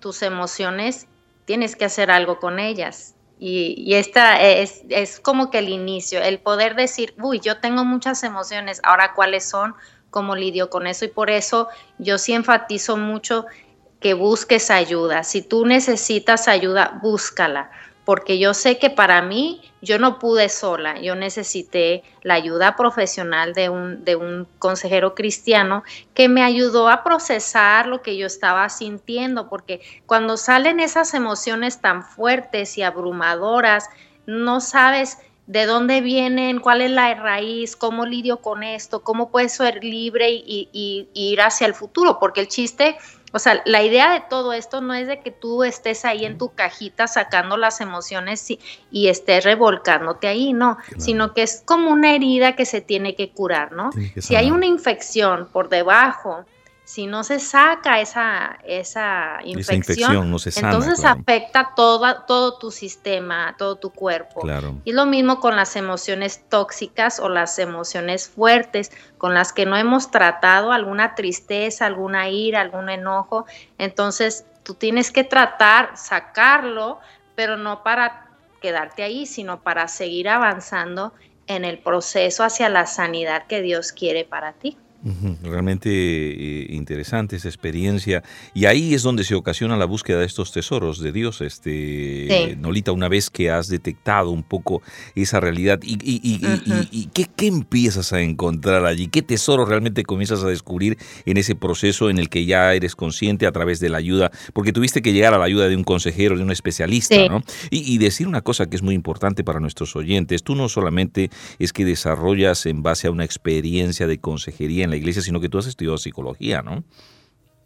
tus 0.00 0.23
emociones, 0.23 1.06
tienes 1.45 1.76
que 1.76 1.85
hacer 1.85 2.11
algo 2.11 2.38
con 2.38 2.59
ellas. 2.59 3.14
Y, 3.38 3.75
y, 3.76 3.95
esta 3.95 4.40
es, 4.40 4.83
es, 4.88 5.21
como 5.21 5.50
que 5.50 5.59
el 5.59 5.68
inicio, 5.68 6.23
el 6.23 6.38
poder 6.38 6.75
decir, 6.75 7.14
uy, 7.21 7.38
yo 7.38 7.59
tengo 7.59 7.85
muchas 7.85 8.23
emociones, 8.23 8.80
ahora 8.83 9.12
cuáles 9.14 9.47
son, 9.47 9.75
cómo 10.09 10.35
lidio 10.35 10.71
con 10.71 10.87
eso 10.87 11.04
y 11.04 11.09
por 11.09 11.28
eso 11.28 11.68
yo 11.99 12.16
sí 12.16 12.33
enfatizo 12.33 12.97
mucho 12.97 13.45
que 14.00 14.15
busques 14.15 14.71
ayuda. 14.71 15.25
Si 15.25 15.43
tú 15.43 15.67
necesitas 15.67 16.49
ayuda, 16.49 16.99
búscala, 17.03 17.71
porque 18.05 18.38
yo 18.38 18.55
sé 18.55 18.79
que 18.79 18.88
para 18.88 19.21
mí 19.23 19.61
yo 19.83 19.99
no 19.99 20.19
pude 20.19 20.49
sola, 20.49 21.00
yo 21.00 21.17
necesité 21.17 22.05
la 22.23 22.35
ayuda 22.35 22.76
profesional 22.76 23.53
de 23.53 23.69
un, 23.69 24.05
de 24.05 24.15
un 24.15 24.47
consejero 24.59 25.15
cristiano 25.15 25.83
que 26.15 26.29
me 26.29 26.43
ayudó 26.43 26.88
a 26.88 27.03
procesar 27.03 27.87
lo 27.87 28.03
que 28.03 28.17
yo 28.17 28.26
estaba 28.26 28.69
sintiendo, 28.69 29.49
porque 29.49 29.81
cuando 30.07 30.37
salen 30.37 30.79
esas 30.79 31.15
emociones 31.15 31.81
tan 31.81 32.05
fuertes 32.05 32.79
y 32.79 32.83
abrumadoras, 32.83 33.88
no 34.26 34.61
sabes 34.61 35.19
de 35.47 35.65
dónde 35.65 36.00
vienen, 36.00 36.59
cuál 36.59 36.81
es 36.81 36.91
la 36.91 37.15
raíz, 37.15 37.76
cómo 37.76 38.05
lidio 38.05 38.38
con 38.38 38.62
esto, 38.62 39.03
cómo 39.03 39.31
puedo 39.31 39.49
ser 39.49 39.83
libre 39.83 40.31
y, 40.31 41.09
ir 41.15 41.41
hacia 41.41 41.67
el 41.67 41.75
futuro, 41.75 42.19
porque 42.19 42.41
el 42.41 42.49
chiste, 42.49 42.97
o 43.33 43.38
sea, 43.38 43.62
la 43.66 43.83
idea 43.83 44.12
de 44.12 44.23
todo 44.28 44.52
esto 44.52 44.80
no 44.80 44.95
es 44.95 45.06
de 45.06 45.21
que 45.21 45.30
tú 45.30 45.64
estés 45.64 46.04
ahí 46.04 46.25
en 46.25 46.38
tu 46.38 46.54
cajita 46.54 47.06
sacando 47.06 47.56
las 47.56 47.80
emociones 47.80 48.50
y, 48.50 48.61
y 48.90 49.09
estés 49.09 49.45
revolcándote 49.45 50.28
ahí, 50.28 50.52
no, 50.52 50.78
sino 50.99 51.35
que 51.35 51.42
es 51.42 51.62
como 51.64 51.90
una 51.90 52.14
herida 52.14 52.54
que 52.54 52.64
se 52.64 52.80
tiene 52.80 53.14
que 53.14 53.30
curar, 53.30 53.73
¿no? 53.73 53.90
si 54.18 54.37
hay 54.37 54.50
una 54.50 54.66
infección 54.66 55.49
por 55.52 55.68
debajo, 55.68 56.45
si 56.87 57.09
no 57.09 57.25
se 57.25 57.40
saca 57.40 58.00
esa, 58.00 58.61
esa 58.64 59.40
infección, 59.43 60.37
entonces 60.55 61.05
afecta 61.05 61.73
todo, 61.75 62.23
todo 62.28 62.59
tu 62.59 62.71
sistema, 62.71 63.57
todo 63.59 63.75
tu 63.75 63.90
cuerpo. 63.90 64.47
Y 64.85 64.93
lo 64.93 65.05
mismo 65.05 65.40
con 65.40 65.57
las 65.57 65.75
emociones 65.75 66.45
tóxicas 66.49 67.19
o 67.19 67.28
las 67.28 67.59
emociones 67.59 68.28
fuertes 68.28 68.93
con 69.19 69.35
las 69.35 69.52
que 69.52 69.66
no 69.66 69.76
hemos 69.76 70.12
tratado, 70.12 70.71
alguna 70.71 71.16
tristeza, 71.16 71.87
alguna 71.87 72.28
ira, 72.28 72.61
algún 72.61 72.88
enojo. 72.88 73.47
Entonces 73.78 74.45
tú 74.62 74.75
tienes 74.75 75.11
que 75.11 75.25
tratar, 75.25 75.97
sacarlo, 75.97 77.00
pero 77.35 77.57
no 77.57 77.83
para 77.83 78.28
quedarte 78.62 79.02
ahí, 79.02 79.26
sino 79.26 79.61
para 79.61 79.88
seguir 79.88 80.28
avanzando 80.28 81.12
en 81.49 81.64
el 81.64 81.81
proceso 81.81 82.45
hacia 82.45 82.69
la 82.69 82.87
sanidad 82.87 83.49
que 83.49 83.61
Dios 83.61 83.90
quiere 83.90 84.25
para 84.25 84.52
ti. 84.52 84.78
Realmente 85.43 85.88
eh, 85.91 86.67
interesante 86.71 87.37
esa 87.37 87.49
experiencia. 87.49 88.25
Y 88.55 88.65
ahí 88.65 88.95
es 88.95 89.03
donde 89.03 89.25
se 89.25 89.35
ocasiona 89.35 89.76
la 89.76 89.85
búsqueda 89.85 90.19
de 90.19 90.26
estos 90.26 90.53
tesoros 90.53 91.00
de 91.00 91.12
Dios, 91.12 91.41
este, 91.43 92.57
Nolita, 92.59 92.93
una 92.93 93.09
vez 93.09 93.31
que 93.31 93.50
has 93.50 93.69
detectado 93.69 94.31
un 94.31 94.43
poco 94.43 94.83
esa 95.15 95.38
realidad. 95.38 95.81
¿Y, 95.83 95.99
y, 96.03 97.07
¿qué, 97.12 97.47
empiezas 97.47 98.12
a 98.12 98.21
encontrar 98.21 98.85
allí? 98.85 99.09
¿Qué 99.09 99.23
tesoro 99.23 99.65
realmente 99.65 100.03
comienzas 100.03 100.43
a 100.43 100.49
descubrir 100.49 100.99
en 101.25 101.37
ese 101.37 101.55
proceso 101.55 102.11
en 102.11 102.19
el 102.19 102.29
que 102.29 102.45
ya 102.45 102.75
eres 102.75 102.97
consciente 102.97 103.47
a 103.47 103.53
través 103.53 103.79
de 103.79 103.88
la 103.88 103.99
ayuda? 103.99 104.31
Porque 104.53 104.73
tuviste 104.73 105.03
que 105.03 105.12
llegar 105.12 105.35
a 105.35 105.38
la 105.38 105.45
ayuda 105.45 105.69
de 105.69 105.76
un 105.76 105.85
consejero, 105.85 106.37
de 106.37 106.43
un 106.43 106.50
especialista, 106.50 107.29
¿no? 107.29 107.43
Y, 107.71 107.97
decir 107.99 108.29
una 108.29 108.43
cosa 108.43 108.67
que 108.67 108.76
es 108.76 108.83
muy 108.83 108.95
importante 108.95 109.43
para 109.43 109.59
nuestros 109.59 109.97
oyentes, 109.97 110.43
tú 110.43 110.55
no 110.55 110.69
solamente 110.69 111.31
es 111.59 111.73
que 111.73 111.85
desarrollas 111.85 112.67
en 112.67 112.83
base 112.83 113.09
a 113.09 113.11
una 113.11 113.25
experiencia 113.25 114.07
de 114.07 114.19
consejería 114.19 114.86
en 114.87 114.90
la 114.90 114.97
iglesia, 114.97 115.21
sino 115.21 115.40
que 115.40 115.49
tú 115.49 115.59
has 115.59 115.66
estudiado 115.66 115.99
psicología, 115.99 116.62
¿no? 116.62 116.83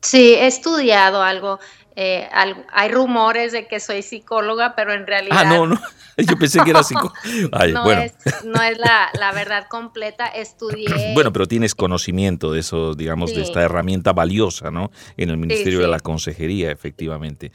Sí, 0.02 0.34
he 0.34 0.46
estudiado 0.46 1.22
algo. 1.22 1.60
Eh, 1.96 2.28
hay 2.72 2.90
rumores 2.90 3.52
de 3.52 3.66
que 3.66 3.80
soy 3.80 4.02
psicóloga, 4.02 4.74
pero 4.74 4.94
en 4.94 5.06
realidad... 5.06 5.36
Ah, 5.38 5.44
no, 5.44 5.66
no. 5.66 5.78
Yo 6.16 6.36
pensé 6.38 6.60
que 6.64 6.70
era 6.70 6.82
psicóloga. 6.82 7.18
no, 7.72 7.90
es, 7.90 8.14
no 8.44 8.62
es 8.62 8.78
la, 8.78 9.32
verdad 9.34 9.66
completa. 9.68 10.26
Estudié... 10.26 10.86
Bueno, 11.14 11.32
pero 11.32 11.46
tienes 11.46 11.74
conocimiento 11.74 12.52
de 12.52 12.60
eso, 12.60 12.94
digamos, 12.94 13.34
de 13.34 13.42
esta 13.42 13.62
herramienta 13.62 14.12
valiosa, 14.12 14.70
¿no? 14.70 14.90
En 15.16 15.30
el 15.30 15.36
Ministerio 15.36 15.80
de 15.80 15.88
la 15.88 16.00
Consejería, 16.00 16.70
efectivamente. 16.70 17.52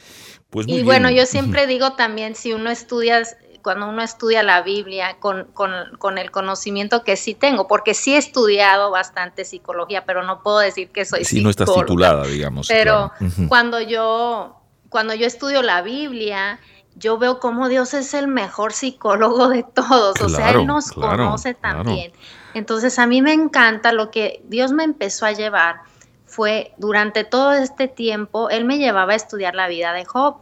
Pues 0.50 0.68
y 0.68 0.84
bueno, 0.84 1.10
yo 1.10 1.26
siempre 1.26 1.66
digo 1.66 1.94
también, 1.94 2.36
si 2.36 2.54
uno 2.54 2.70
estudia 2.70 3.24
cuando 3.66 3.90
uno 3.90 4.04
estudia 4.04 4.44
la 4.44 4.62
Biblia 4.62 5.18
con, 5.20 5.46
con, 5.54 6.18
el 6.20 6.30
conocimiento 6.30 7.04
que 7.04 7.16
sí 7.16 7.34
tengo, 7.34 7.68
porque 7.68 7.96
sí 7.96 8.14
he 8.14 8.18
estudiado 8.20 8.92
bastante 8.92 9.44
psicología, 9.44 10.06
pero 10.06 10.22
no 10.22 10.44
puedo 10.44 10.60
decir 10.60 10.92
que 10.92 11.04
soy 11.04 11.26
sí, 11.26 11.42
no 11.42 11.50
estás 11.50 11.74
titulada, 11.74 12.28
digamos. 12.28 12.68
Pero 12.68 13.12
cuando 13.48 13.82
yo 13.82 14.62
cuando 14.90 15.16
yo 15.16 15.26
estudio 15.26 15.64
la 15.64 15.82
Biblia, 15.82 16.60
yo 16.94 17.18
veo 17.18 17.40
cómo 17.40 17.68
Dios 17.68 17.96
es 17.96 18.14
el 18.14 18.28
mejor 18.28 18.72
psicólogo 18.72 19.50
de 19.50 19.64
todos, 19.64 20.22
o 20.22 20.30
sea, 20.30 20.52
Él 20.52 20.68
nos 20.68 20.92
conoce 20.92 21.56
también. 21.56 22.12
Entonces, 22.54 23.00
a 23.00 23.08
mí 23.08 23.24
me 23.24 23.34
encanta 23.34 23.94
lo 23.94 24.12
que 24.12 24.44
Dios 24.46 24.74
me 24.74 24.84
empezó 24.84 25.26
a 25.26 25.32
llevar 25.32 25.78
fue 26.28 26.76
durante 26.78 27.24
todo 27.24 27.54
este 27.54 27.88
tiempo, 27.88 28.52
Él 28.52 28.64
me 28.64 28.78
llevaba 28.78 29.14
a 29.14 29.16
estudiar 29.16 29.56
la 29.56 29.68
vida 29.68 29.92
de 29.92 30.06
Job 30.06 30.36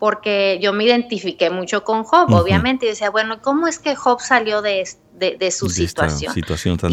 porque 0.00 0.58
yo 0.62 0.72
me 0.72 0.84
identifiqué 0.84 1.50
mucho 1.50 1.84
con 1.84 2.04
Job, 2.04 2.32
obviamente, 2.32 2.86
y 2.86 2.88
decía, 2.88 3.10
bueno, 3.10 3.42
¿cómo 3.42 3.68
es 3.68 3.78
que 3.78 3.94
Job 3.94 4.18
salió 4.22 4.62
de, 4.62 4.88
de, 5.12 5.50
su 5.50 5.68
situación? 5.68 6.32
situación 6.32 6.78
tan 6.78 6.90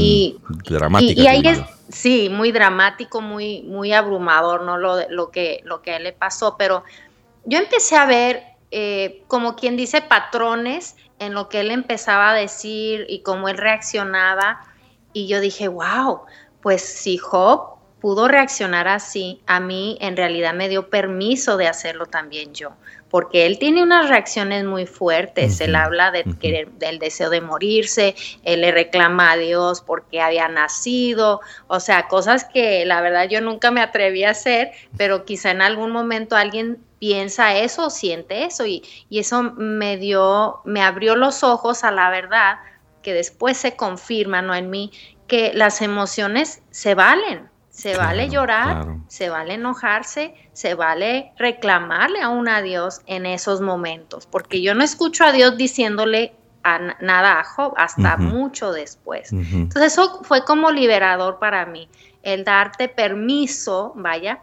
dramática. 0.65 1.21
Y, 1.21 1.25
ahí 1.25 1.41
es, 1.45 1.61
sí, 1.87 2.27
muy 2.29 2.51
dramático, 2.51 3.21
muy, 3.21 3.63
muy 3.63 3.93
abrumador, 3.93 4.63
¿no? 4.63 4.77
Lo, 4.77 5.09
lo, 5.09 5.31
que, 5.31 5.61
lo 5.63 5.81
que 5.81 5.91
a 5.91 5.97
él 5.97 6.03
le 6.03 6.11
pasó, 6.11 6.57
pero 6.57 6.83
yo 7.45 7.59
empecé 7.59 7.95
a 7.95 8.05
ver, 8.05 8.43
eh, 8.71 9.23
como 9.27 9.55
quien 9.55 9.77
dice, 9.77 10.01
patrones 10.01 10.97
en 11.19 11.33
lo 11.33 11.47
que 11.47 11.61
él 11.61 11.71
empezaba 11.71 12.31
a 12.31 12.33
decir 12.33 13.05
y 13.07 13.21
cómo 13.21 13.47
él 13.47 13.57
reaccionaba, 13.57 14.65
y 15.13 15.27
yo 15.27 15.39
dije, 15.39 15.69
wow, 15.69 16.23
pues 16.61 16.81
si 16.81 17.17
Job 17.17 17.77
pudo 18.01 18.27
reaccionar 18.27 18.89
así, 18.89 19.41
a 19.47 19.61
mí 19.61 19.97
en 20.01 20.17
realidad 20.17 20.53
me 20.53 20.67
dio 20.67 20.89
permiso 20.89 21.55
de 21.55 21.69
hacerlo 21.69 22.05
también 22.05 22.53
yo 22.53 22.73
porque 23.09 23.45
él 23.45 23.59
tiene 23.59 23.83
unas 23.83 24.09
reacciones 24.09 24.65
muy 24.65 24.85
fuertes. 24.85 25.61
Él 25.61 25.75
habla 25.75 26.11
de 26.11 26.23
del 26.77 26.99
deseo 26.99 27.29
de 27.29 27.41
morirse, 27.41 28.15
él 28.43 28.61
le 28.61 28.71
reclama 28.71 29.31
a 29.31 29.37
Dios 29.37 29.81
porque 29.81 30.21
había 30.21 30.47
nacido, 30.47 31.41
o 31.67 31.79
sea, 31.79 32.07
cosas 32.07 32.45
que 32.45 32.85
la 32.85 33.01
verdad 33.01 33.27
yo 33.29 33.41
nunca 33.41 33.71
me 33.71 33.81
atreví 33.81 34.23
a 34.23 34.31
hacer, 34.31 34.71
pero 34.97 35.25
quizá 35.25 35.51
en 35.51 35.61
algún 35.61 35.91
momento 35.91 36.35
alguien 36.35 36.79
piensa 36.99 37.55
eso 37.55 37.87
o 37.87 37.89
siente 37.89 38.45
eso 38.45 38.65
y, 38.65 38.83
y 39.09 39.19
eso 39.19 39.43
me 39.43 39.97
dio, 39.97 40.61
me 40.65 40.81
abrió 40.81 41.15
los 41.15 41.43
ojos 41.43 41.83
a 41.83 41.91
la 41.91 42.09
verdad 42.09 42.57
que 43.01 43.13
después 43.13 43.57
se 43.57 43.75
confirma, 43.75 44.41
¿no? 44.41 44.53
En 44.53 44.69
mí, 44.69 44.91
que 45.27 45.51
las 45.53 45.81
emociones 45.81 46.61
se 46.71 46.95
valen, 46.95 47.49
se 47.77 47.95
vale 47.95 48.27
llorar, 48.27 48.87
se 49.07 49.29
vale 49.29 49.53
enojarse, 49.53 50.33
se 50.51 50.73
vale 50.73 51.31
reclamarle 51.37 52.21
aún 52.21 52.49
a 52.49 52.63
Dios 52.63 53.01
en 53.05 53.27
esos 53.27 53.61
momentos, 53.61 54.25
porque 54.25 54.63
yo 54.63 54.73
no 54.73 54.83
escucho 54.83 55.23
a 55.23 55.31
Dios 55.31 55.57
diciéndole 55.57 56.33
nada 57.01 57.39
a 57.39 57.43
Job 57.43 57.75
hasta 57.77 58.17
mucho 58.17 58.71
después. 58.71 59.31
Entonces 59.31 59.93
eso 59.93 60.23
fue 60.23 60.43
como 60.43 60.71
liberador 60.71 61.37
para 61.37 61.67
mí, 61.67 61.87
el 62.23 62.43
darte 62.43 62.89
permiso, 62.89 63.93
vaya, 63.95 64.41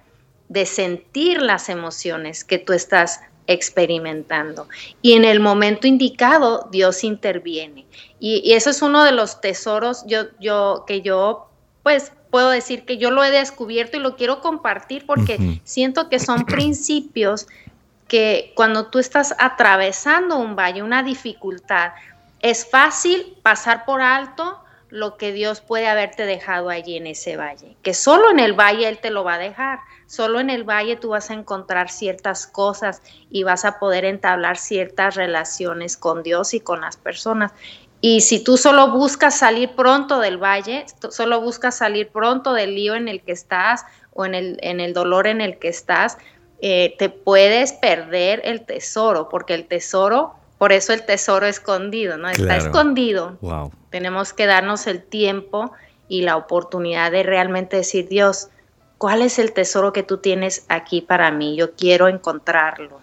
de 0.48 0.64
sentir 0.64 1.42
las 1.42 1.68
emociones 1.68 2.44
que 2.44 2.58
tú 2.58 2.72
estás 2.72 3.20
experimentando. 3.48 4.68
Y 5.02 5.14
en 5.14 5.24
el 5.24 5.40
momento 5.40 5.88
indicado, 5.88 6.68
Dios 6.70 7.02
interviene. 7.02 7.84
Y, 8.20 8.52
eso 8.52 8.70
es 8.70 8.80
uno 8.80 9.02
de 9.02 9.10
los 9.10 9.40
tesoros 9.40 10.04
yo, 10.06 10.26
yo, 10.38 10.84
que 10.86 11.02
yo, 11.02 11.48
pues, 11.82 12.12
puedo 12.34 12.50
decir 12.50 12.84
que 12.84 12.98
yo 12.98 13.12
lo 13.12 13.22
he 13.22 13.30
descubierto 13.30 13.96
y 13.96 14.00
lo 14.00 14.16
quiero 14.16 14.40
compartir 14.40 15.06
porque 15.06 15.60
siento 15.62 16.08
que 16.08 16.18
son 16.18 16.46
principios 16.46 17.46
que 18.08 18.52
cuando 18.56 18.86
tú 18.86 18.98
estás 18.98 19.36
atravesando 19.38 20.38
un 20.38 20.56
valle, 20.56 20.82
una 20.82 21.04
dificultad, 21.04 21.92
es 22.40 22.68
fácil 22.68 23.36
pasar 23.44 23.84
por 23.84 24.02
alto 24.02 24.58
lo 24.88 25.16
que 25.16 25.32
Dios 25.32 25.60
puede 25.60 25.86
haberte 25.86 26.26
dejado 26.26 26.70
allí 26.70 26.96
en 26.96 27.06
ese 27.06 27.36
valle, 27.36 27.76
que 27.82 27.94
solo 27.94 28.32
en 28.32 28.40
el 28.40 28.52
valle 28.52 28.88
Él 28.88 28.98
te 28.98 29.10
lo 29.10 29.22
va 29.22 29.34
a 29.34 29.38
dejar, 29.38 29.78
solo 30.06 30.40
en 30.40 30.50
el 30.50 30.64
valle 30.64 30.96
tú 30.96 31.10
vas 31.10 31.30
a 31.30 31.34
encontrar 31.34 31.88
ciertas 31.88 32.48
cosas 32.48 33.00
y 33.30 33.44
vas 33.44 33.64
a 33.64 33.78
poder 33.78 34.04
entablar 34.04 34.56
ciertas 34.56 35.14
relaciones 35.14 35.96
con 35.96 36.24
Dios 36.24 36.52
y 36.52 36.58
con 36.58 36.80
las 36.80 36.96
personas. 36.96 37.52
Y 38.06 38.20
si 38.20 38.44
tú 38.44 38.58
solo 38.58 38.90
buscas 38.90 39.38
salir 39.38 39.70
pronto 39.70 40.18
del 40.18 40.36
valle, 40.36 40.84
solo 41.08 41.40
buscas 41.40 41.78
salir 41.78 42.10
pronto 42.10 42.52
del 42.52 42.74
lío 42.74 42.96
en 42.96 43.08
el 43.08 43.22
que 43.22 43.32
estás 43.32 43.86
o 44.12 44.26
en 44.26 44.34
el, 44.34 44.58
en 44.60 44.78
el 44.80 44.92
dolor 44.92 45.26
en 45.26 45.40
el 45.40 45.58
que 45.58 45.68
estás, 45.68 46.18
eh, 46.60 46.96
te 46.98 47.08
puedes 47.08 47.72
perder 47.72 48.42
el 48.44 48.60
tesoro, 48.66 49.30
porque 49.30 49.54
el 49.54 49.64
tesoro, 49.64 50.34
por 50.58 50.72
eso 50.72 50.92
el 50.92 51.06
tesoro 51.06 51.46
escondido, 51.46 52.18
¿no? 52.18 52.28
Está 52.28 52.58
escondido. 52.58 53.38
Wow. 53.40 53.72
Tenemos 53.88 54.34
que 54.34 54.44
darnos 54.44 54.86
el 54.86 55.02
tiempo 55.02 55.72
y 56.06 56.20
la 56.20 56.36
oportunidad 56.36 57.10
de 57.10 57.22
realmente 57.22 57.78
decir, 57.78 58.06
Dios, 58.06 58.50
¿cuál 58.98 59.22
es 59.22 59.38
el 59.38 59.54
tesoro 59.54 59.94
que 59.94 60.02
tú 60.02 60.18
tienes 60.18 60.66
aquí 60.68 61.00
para 61.00 61.30
mí? 61.30 61.56
Yo 61.56 61.72
quiero 61.72 62.08
encontrarlo. 62.08 63.00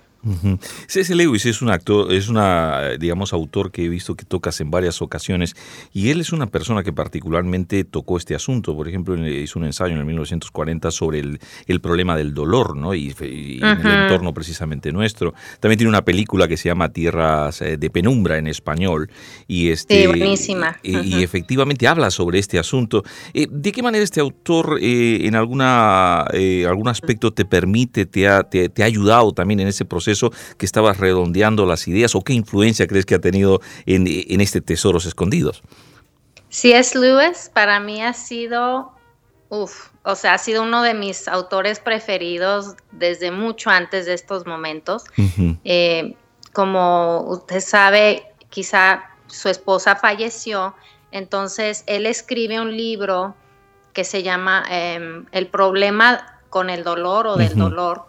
C.S. 0.87 1.15
Lewis 1.15 1.45
es 1.47 1.61
un 1.61 1.69
actor, 1.69 2.11
es 2.13 2.29
una, 2.29 2.89
digamos, 2.99 3.33
autor 3.33 3.71
que 3.71 3.85
he 3.85 3.89
visto 3.89 4.15
que 4.15 4.23
tocas 4.23 4.61
en 4.61 4.69
varias 4.69 5.01
ocasiones 5.01 5.55
y 5.93 6.09
él 6.09 6.21
es 6.21 6.31
una 6.31 6.45
persona 6.45 6.83
que 6.83 6.93
particularmente 6.93 7.83
tocó 7.83 8.17
este 8.17 8.35
asunto. 8.35 8.75
Por 8.75 8.87
ejemplo, 8.87 9.15
hizo 9.27 9.57
un 9.57 9.65
ensayo 9.65 9.93
en 9.93 9.99
el 9.99 10.05
1940 10.05 10.91
sobre 10.91 11.19
el, 11.19 11.39
el 11.65 11.81
problema 11.81 12.15
del 12.15 12.33
dolor, 12.33 12.77
¿no? 12.77 12.93
Y, 12.93 13.15
en 13.19 13.63
el 13.63 14.03
entorno 14.03 14.33
precisamente 14.33 14.91
nuestro. 14.91 15.33
También 15.59 15.77
tiene 15.79 15.89
una 15.89 16.03
película 16.03 16.47
que 16.47 16.57
se 16.57 16.69
llama 16.69 16.89
Tierras 16.89 17.61
eh, 17.61 17.77
de 17.77 17.89
Penumbra 17.89 18.37
en 18.37 18.47
español 18.47 19.09
y 19.47 19.69
este, 19.69 20.01
sí, 20.01 20.07
buenísima. 20.07 20.77
Y, 20.83 21.23
efectivamente 21.23 21.87
habla 21.87 22.11
sobre 22.11 22.39
este 22.39 22.59
asunto. 22.59 23.03
Eh, 23.33 23.47
¿De 23.49 23.71
qué 23.71 23.81
manera 23.81 24.03
este 24.03 24.19
autor 24.19 24.77
eh, 24.81 25.25
en 25.25 25.35
alguna 25.35 26.21
algún 26.21 26.87
aspecto 26.87 27.31
te 27.31 27.45
permite, 27.45 28.05
te 28.05 28.27
ha, 28.27 28.43
te 28.43 28.83
ha 28.83 28.85
ayudado 28.85 29.31
también 29.31 29.59
en 29.59 29.67
ese 29.67 29.85
proceso? 29.85 30.10
Eso 30.11 30.31
que 30.57 30.65
estabas 30.65 30.97
redondeando 30.97 31.65
las 31.65 31.87
ideas 31.87 32.15
o 32.15 32.21
qué 32.21 32.33
influencia 32.33 32.87
crees 32.87 33.05
que 33.05 33.15
ha 33.15 33.19
tenido 33.19 33.61
en, 33.85 34.41
este 34.41 34.61
Tesoros 34.61 35.05
Escondidos? 35.05 35.63
es 36.71 36.95
Lewis 36.95 37.49
para 37.53 37.79
mí 37.79 38.01
ha 38.01 38.13
sido, 38.13 38.91
uff, 39.49 39.87
o 40.03 40.15
sea, 40.15 40.33
ha 40.33 40.37
sido 40.37 40.63
uno 40.63 40.81
de 40.83 40.93
mis 40.93 41.27
autores 41.27 41.79
preferidos 41.79 42.75
desde 42.91 43.31
mucho 43.31 43.69
antes 43.69 44.05
de 44.05 44.13
estos 44.13 44.45
momentos. 44.45 45.03
Eh, 45.63 46.15
como 46.53 47.21
usted 47.21 47.61
sabe, 47.61 48.23
quizá 48.49 49.03
su 49.27 49.47
esposa 49.47 49.95
falleció, 49.95 50.75
entonces 51.11 51.83
él 51.87 52.05
escribe 52.05 52.59
un 52.59 52.75
libro 52.75 53.35
que 53.93 54.03
se 54.03 54.23
llama 54.23 54.63
em, 54.69 55.25
El 55.31 55.47
problema 55.47 56.39
con 56.49 56.69
el 56.69 56.83
dolor 56.83 57.27
o 57.27 57.35
del 57.35 57.55
dolor. 57.55 58.05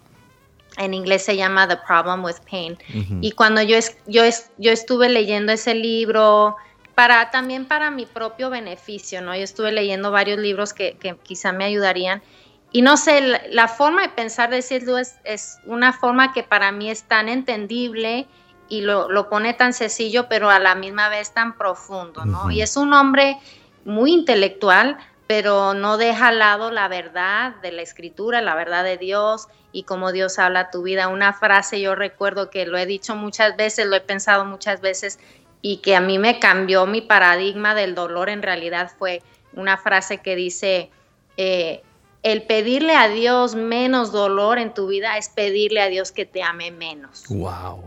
En 0.78 0.94
inglés 0.94 1.24
se 1.24 1.36
llama 1.36 1.68
The 1.68 1.76
Problem 1.86 2.24
with 2.24 2.36
Pain. 2.50 2.78
Y 3.20 3.32
cuando 3.32 3.62
yo, 3.62 3.78
yo, 4.06 4.22
yo 4.58 4.72
estuve 4.72 5.08
leyendo 5.08 5.52
ese 5.52 5.74
libro, 5.74 6.56
para 6.94 7.30
también 7.30 7.66
para 7.66 7.90
mi 7.90 8.06
propio 8.06 8.50
beneficio, 8.50 9.22
¿no? 9.22 9.34
Yo 9.34 9.42
estuve 9.42 9.72
leyendo 9.72 10.10
varios 10.10 10.38
libros 10.38 10.72
que, 10.72 10.96
que 10.98 11.16
quizá 11.22 11.52
me 11.52 11.64
ayudarían. 11.64 12.22
Y 12.70 12.82
no 12.82 12.96
sé, 12.96 13.38
la, 13.50 13.68
forma 13.68 14.02
de 14.02 14.08
pensar 14.10 14.50
de 14.50 14.56
decirlo 14.56 14.98
es, 14.98 15.16
es, 15.24 15.58
una 15.66 15.92
forma 15.92 16.32
que 16.32 16.42
para 16.42 16.72
mí 16.72 16.90
es 16.90 17.02
tan 17.04 17.28
entendible 17.28 18.26
y 18.68 18.80
lo, 18.80 19.10
lo, 19.10 19.28
pone 19.28 19.52
tan 19.52 19.74
sencillo, 19.74 20.28
pero 20.28 20.48
a 20.48 20.58
la 20.58 20.74
misma 20.74 21.08
vez 21.10 21.32
tan 21.32 21.58
profundo, 21.58 22.24
¿no? 22.24 22.50
Y 22.50 22.62
es 22.62 22.76
un 22.76 22.94
hombre 22.94 23.36
muy 23.84 24.12
intelectual, 24.12 24.96
pero 25.26 25.74
no 25.74 25.98
deja 25.98 26.28
al 26.28 26.38
lado 26.38 26.70
la 26.70 26.88
verdad 26.88 27.56
de 27.56 27.72
la 27.72 27.82
escritura, 27.82 28.40
la 28.40 28.54
verdad 28.54 28.84
de 28.84 28.96
Dios 28.96 29.48
y 29.72 29.84
cómo 29.84 30.12
Dios 30.12 30.38
habla 30.38 30.70
tu 30.70 30.82
vida. 30.82 31.08
Una 31.08 31.32
frase 31.32 31.80
yo 31.80 31.94
recuerdo 31.94 32.50
que 32.50 32.66
lo 32.66 32.78
he 32.78 32.86
dicho 32.86 33.16
muchas 33.16 33.56
veces, 33.56 33.86
lo 33.86 33.96
he 33.96 34.00
pensado 34.00 34.44
muchas 34.44 34.80
veces 34.80 35.18
y 35.62 35.78
que 35.78 35.96
a 35.96 36.00
mí 36.00 36.18
me 36.18 36.38
cambió 36.38 36.86
mi 36.86 37.00
paradigma 37.00 37.74
del 37.74 37.94
dolor 37.94 38.28
en 38.28 38.42
realidad 38.42 38.90
fue 38.98 39.22
una 39.54 39.76
frase 39.76 40.18
que 40.18 40.36
dice, 40.36 40.90
eh, 41.36 41.82
el 42.22 42.42
pedirle 42.42 42.94
a 42.94 43.08
Dios 43.08 43.54
menos 43.54 44.12
dolor 44.12 44.58
en 44.58 44.74
tu 44.74 44.86
vida 44.88 45.18
es 45.18 45.28
pedirle 45.28 45.80
a 45.80 45.88
Dios 45.88 46.12
que 46.12 46.26
te 46.26 46.42
ame 46.42 46.70
menos. 46.70 47.24
Wow. 47.28 47.82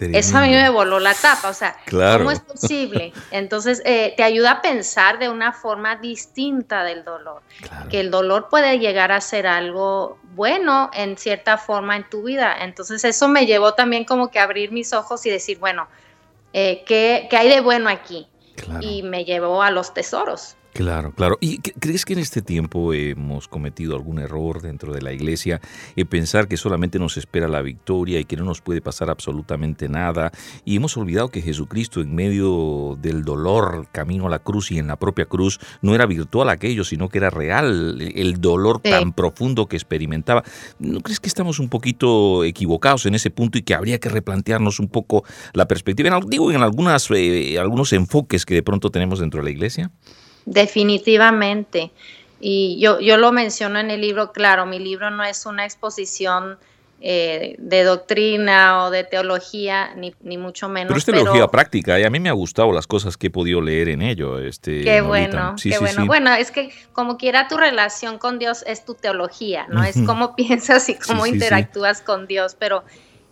Eso 0.00 0.38
a 0.38 0.42
mí 0.42 0.50
me 0.50 0.70
voló 0.70 0.98
la 0.98 1.14
tapa, 1.14 1.50
o 1.50 1.54
sea, 1.54 1.76
¿cómo 1.90 2.30
es 2.30 2.40
posible? 2.40 3.12
Entonces, 3.30 3.82
eh, 3.84 4.14
te 4.16 4.22
ayuda 4.22 4.52
a 4.52 4.62
pensar 4.62 5.18
de 5.18 5.28
una 5.28 5.52
forma 5.52 5.96
distinta 5.96 6.84
del 6.84 7.04
dolor, 7.04 7.42
que 7.90 8.00
el 8.00 8.10
dolor 8.10 8.48
puede 8.48 8.78
llegar 8.78 9.12
a 9.12 9.20
ser 9.20 9.46
algo 9.46 10.18
bueno 10.34 10.90
en 10.94 11.18
cierta 11.18 11.58
forma 11.58 11.96
en 11.96 12.08
tu 12.08 12.22
vida. 12.22 12.56
Entonces, 12.60 13.04
eso 13.04 13.28
me 13.28 13.46
llevó 13.46 13.74
también 13.74 14.04
como 14.04 14.30
que 14.30 14.38
a 14.38 14.44
abrir 14.44 14.72
mis 14.72 14.92
ojos 14.92 15.26
y 15.26 15.30
decir, 15.30 15.58
bueno, 15.58 15.88
eh, 16.52 16.82
¿qué, 16.86 17.26
¿qué, 17.30 17.36
hay 17.36 17.48
de 17.48 17.60
bueno 17.60 17.90
aquí? 17.90 18.26
Y 18.80 19.02
me 19.02 19.24
llevó 19.24 19.62
a 19.62 19.70
los 19.70 19.92
tesoros. 19.94 20.56
Claro, 20.72 21.12
claro. 21.12 21.36
¿Y 21.40 21.58
crees 21.58 22.04
que 22.04 22.12
en 22.12 22.20
este 22.20 22.42
tiempo 22.42 22.94
hemos 22.94 23.48
cometido 23.48 23.96
algún 23.96 24.20
error 24.20 24.62
dentro 24.62 24.92
de 24.92 25.02
la 25.02 25.12
iglesia 25.12 25.60
en 25.96 26.06
pensar 26.06 26.46
que 26.46 26.56
solamente 26.56 26.98
nos 26.98 27.16
espera 27.16 27.48
la 27.48 27.60
victoria 27.60 28.20
y 28.20 28.24
que 28.24 28.36
no 28.36 28.44
nos 28.44 28.60
puede 28.60 28.80
pasar 28.80 29.10
absolutamente 29.10 29.88
nada? 29.88 30.30
Y 30.64 30.76
hemos 30.76 30.96
olvidado 30.96 31.28
que 31.28 31.42
Jesucristo 31.42 32.00
en 32.00 32.14
medio 32.14 32.96
del 33.00 33.24
dolor, 33.24 33.88
camino 33.90 34.28
a 34.28 34.30
la 34.30 34.38
cruz 34.38 34.70
y 34.70 34.78
en 34.78 34.86
la 34.86 34.96
propia 34.96 35.26
cruz, 35.26 35.58
no 35.82 35.94
era 35.94 36.06
virtual 36.06 36.48
aquello, 36.48 36.84
sino 36.84 37.08
que 37.08 37.18
era 37.18 37.30
real 37.30 38.00
el 38.00 38.40
dolor 38.40 38.80
tan 38.80 39.12
profundo 39.12 39.66
que 39.66 39.76
experimentaba. 39.76 40.44
¿No 40.78 41.00
crees 41.00 41.18
que 41.18 41.28
estamos 41.28 41.58
un 41.58 41.68
poquito 41.68 42.44
equivocados 42.44 43.06
en 43.06 43.16
ese 43.16 43.30
punto 43.30 43.58
y 43.58 43.62
que 43.62 43.74
habría 43.74 43.98
que 43.98 44.08
replantearnos 44.08 44.78
un 44.78 44.88
poco 44.88 45.24
la 45.52 45.66
perspectiva? 45.66 46.16
En, 46.16 46.30
digo, 46.30 46.52
en 46.52 46.62
algunas, 46.62 47.10
eh, 47.10 47.58
algunos 47.58 47.92
enfoques 47.92 48.46
que 48.46 48.54
de 48.54 48.62
pronto 48.62 48.90
tenemos 48.90 49.18
dentro 49.18 49.40
de 49.40 49.44
la 49.44 49.50
iglesia. 49.50 49.90
Definitivamente. 50.46 51.90
Y 52.40 52.78
yo, 52.80 53.00
yo 53.00 53.16
lo 53.18 53.32
menciono 53.32 53.78
en 53.78 53.90
el 53.90 54.00
libro, 54.00 54.32
claro, 54.32 54.66
mi 54.66 54.78
libro 54.78 55.10
no 55.10 55.22
es 55.24 55.44
una 55.44 55.64
exposición 55.64 56.58
eh, 57.02 57.56
de 57.58 57.82
doctrina 57.84 58.84
o 58.84 58.90
de 58.90 59.04
teología, 59.04 59.94
ni, 59.94 60.14
ni 60.22 60.36
mucho 60.36 60.68
menos. 60.68 60.88
Pero 60.88 60.98
es 60.98 61.04
teología 61.04 61.48
práctica 61.48 61.98
y 61.98 62.04
a 62.04 62.10
mí 62.10 62.20
me 62.20 62.28
ha 62.28 62.34
gustado 62.34 62.72
las 62.72 62.86
cosas 62.86 63.16
que 63.16 63.28
he 63.28 63.30
podido 63.30 63.62
leer 63.62 63.88
en 63.88 64.02
ello. 64.02 64.38
Este, 64.38 64.84
qué 64.84 65.00
bueno, 65.00 65.54
qué 65.62 65.78
bueno. 65.78 66.04
Bueno, 66.04 66.34
es 66.34 66.50
que 66.50 66.70
como 66.92 67.16
quiera 67.16 67.48
tu 67.48 67.56
relación 67.56 68.18
con 68.18 68.38
Dios 68.38 68.64
es 68.66 68.84
tu 68.84 68.94
teología, 68.94 69.66
¿no? 69.70 69.82
Es 69.82 69.96
cómo 70.04 70.34
piensas 70.36 70.90
y 70.90 70.94
cómo 70.94 71.26
interactúas 71.26 72.02
con 72.02 72.26
Dios, 72.26 72.54
pero 72.58 72.84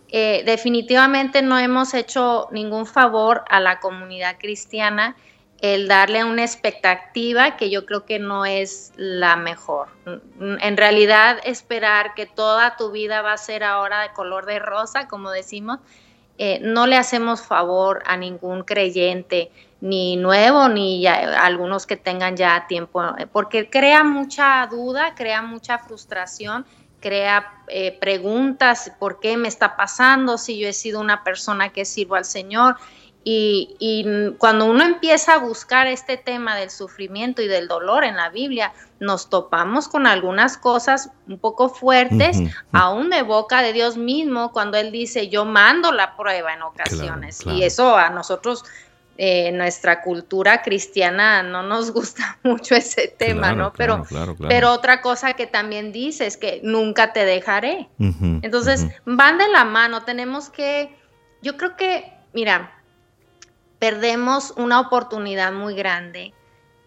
eh, 0.07 0.41
definitivamente 0.47 1.43
no 1.43 1.59
hemos 1.59 1.93
hecho 1.93 2.47
ningún 2.51 2.87
favor 2.87 3.43
a 3.49 3.59
la 3.59 3.79
comunidad 3.79 4.37
cristiana 4.39 5.15
el 5.61 5.87
darle 5.87 6.23
una 6.23 6.43
expectativa 6.43 7.57
que 7.57 7.69
yo 7.69 7.85
creo 7.85 8.05
que 8.05 8.19
no 8.19 8.45
es 8.45 8.93
la 8.95 9.35
mejor. 9.35 9.89
En 10.39 10.77
realidad 10.77 11.39
esperar 11.43 12.13
que 12.13 12.25
toda 12.25 12.77
tu 12.77 12.91
vida 12.91 13.21
va 13.21 13.33
a 13.33 13.37
ser 13.37 13.63
ahora 13.63 14.01
de 14.01 14.13
color 14.13 14.45
de 14.45 14.59
rosa, 14.59 15.07
como 15.07 15.31
decimos, 15.31 15.79
eh, 16.37 16.59
no 16.61 16.87
le 16.87 16.95
hacemos 16.95 17.41
favor 17.41 18.01
a 18.05 18.15
ningún 18.15 18.63
creyente, 18.63 19.51
ni 19.81 20.15
nuevo, 20.15 20.69
ni 20.69 21.05
algunos 21.05 21.85
que 21.85 21.97
tengan 21.97 22.37
ya 22.37 22.65
tiempo, 22.67 23.03
eh, 23.17 23.27
porque 23.27 23.69
crea 23.69 24.05
mucha 24.05 24.65
duda, 24.67 25.15
crea 25.15 25.41
mucha 25.41 25.77
frustración, 25.77 26.65
crea 27.01 27.63
eh, 27.67 27.97
preguntas, 27.99 28.91
¿por 28.99 29.19
qué 29.19 29.35
me 29.35 29.49
está 29.49 29.75
pasando 29.75 30.37
si 30.37 30.57
yo 30.57 30.67
he 30.67 30.73
sido 30.73 31.01
una 31.01 31.23
persona 31.23 31.69
que 31.69 31.83
sirvo 31.83 32.15
al 32.15 32.25
Señor? 32.25 32.77
Y, 33.31 34.05
cuando 34.39 34.65
uno 34.65 34.83
empieza 34.83 35.35
a 35.35 35.37
buscar 35.37 35.85
este 35.85 36.17
tema 36.17 36.55
del 36.55 36.71
sufrimiento 36.71 37.43
y 37.43 37.47
del 37.47 37.67
dolor 37.67 38.03
en 38.03 38.15
la 38.15 38.29
Biblia, 38.29 38.73
nos 38.99 39.29
topamos 39.29 39.87
con 39.87 40.07
algunas 40.07 40.57
cosas 40.57 41.11
un 41.27 41.37
poco 41.37 41.69
fuertes, 41.69 42.39
aún 42.71 43.11
de 43.11 43.21
boca 43.21 43.61
de 43.61 43.71
Dios 43.71 43.97
mismo, 43.97 44.51
cuando 44.51 44.77
Él 44.77 44.91
dice, 44.91 45.29
yo 45.29 45.45
mando 45.45 45.91
la 45.91 46.17
prueba 46.17 46.53
en 46.53 46.63
ocasiones. 46.63 47.45
Y 47.45 47.63
eso 47.63 47.95
a 47.95 48.09
nosotros, 48.09 48.65
eh, 49.19 49.51
nuestra 49.51 50.01
cultura 50.01 50.63
cristiana, 50.63 51.43
no 51.43 51.61
nos 51.61 51.91
gusta 51.93 52.39
mucho 52.43 52.73
ese 52.73 53.09
tema, 53.09 53.51
¿no? 53.51 53.73
Pero, 53.73 54.07
pero 54.47 54.71
otra 54.71 55.01
cosa 55.01 55.33
que 55.33 55.45
también 55.45 55.91
dice 55.91 56.25
es 56.25 56.35
que 56.35 56.61
nunca 56.63 57.13
te 57.13 57.25
dejaré. 57.25 57.89
Entonces, 57.99 58.87
van 59.05 59.37
de 59.37 59.47
la 59.49 59.65
mano, 59.65 60.01
tenemos 60.01 60.49
que, 60.49 60.97
yo 61.43 61.57
creo 61.57 61.75
que, 61.77 62.11
mira, 62.33 62.78
perdemos 63.79 64.53
una 64.57 64.81
oportunidad 64.81 65.51
muy 65.51 65.73
grande, 65.73 66.33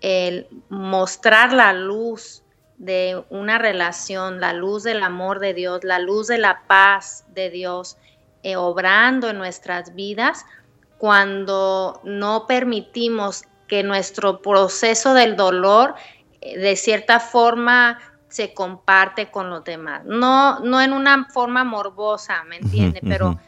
el 0.00 0.46
mostrar 0.68 1.52
la 1.52 1.72
luz 1.72 2.42
de 2.76 3.24
una 3.30 3.58
relación, 3.58 4.40
la 4.40 4.52
luz 4.52 4.82
del 4.82 5.02
amor 5.02 5.38
de 5.38 5.54
Dios, 5.54 5.84
la 5.84 5.98
luz 5.98 6.26
de 6.26 6.38
la 6.38 6.62
paz 6.66 7.24
de 7.28 7.50
Dios, 7.50 7.96
eh, 8.42 8.56
obrando 8.56 9.30
en 9.30 9.38
nuestras 9.38 9.94
vidas, 9.94 10.44
cuando 10.98 12.00
no 12.04 12.46
permitimos 12.46 13.44
que 13.68 13.82
nuestro 13.82 14.42
proceso 14.42 15.14
del 15.14 15.36
dolor 15.36 15.94
eh, 16.40 16.58
de 16.58 16.76
cierta 16.76 17.20
forma 17.20 17.98
se 18.28 18.52
comparte 18.52 19.30
con 19.30 19.48
los 19.48 19.62
demás. 19.62 20.04
No, 20.04 20.60
no 20.60 20.80
en 20.80 20.92
una 20.92 21.26
forma 21.26 21.64
morbosa, 21.64 22.42
¿me 22.44 22.56
entiende? 22.56 23.00
Pero, 23.02 23.38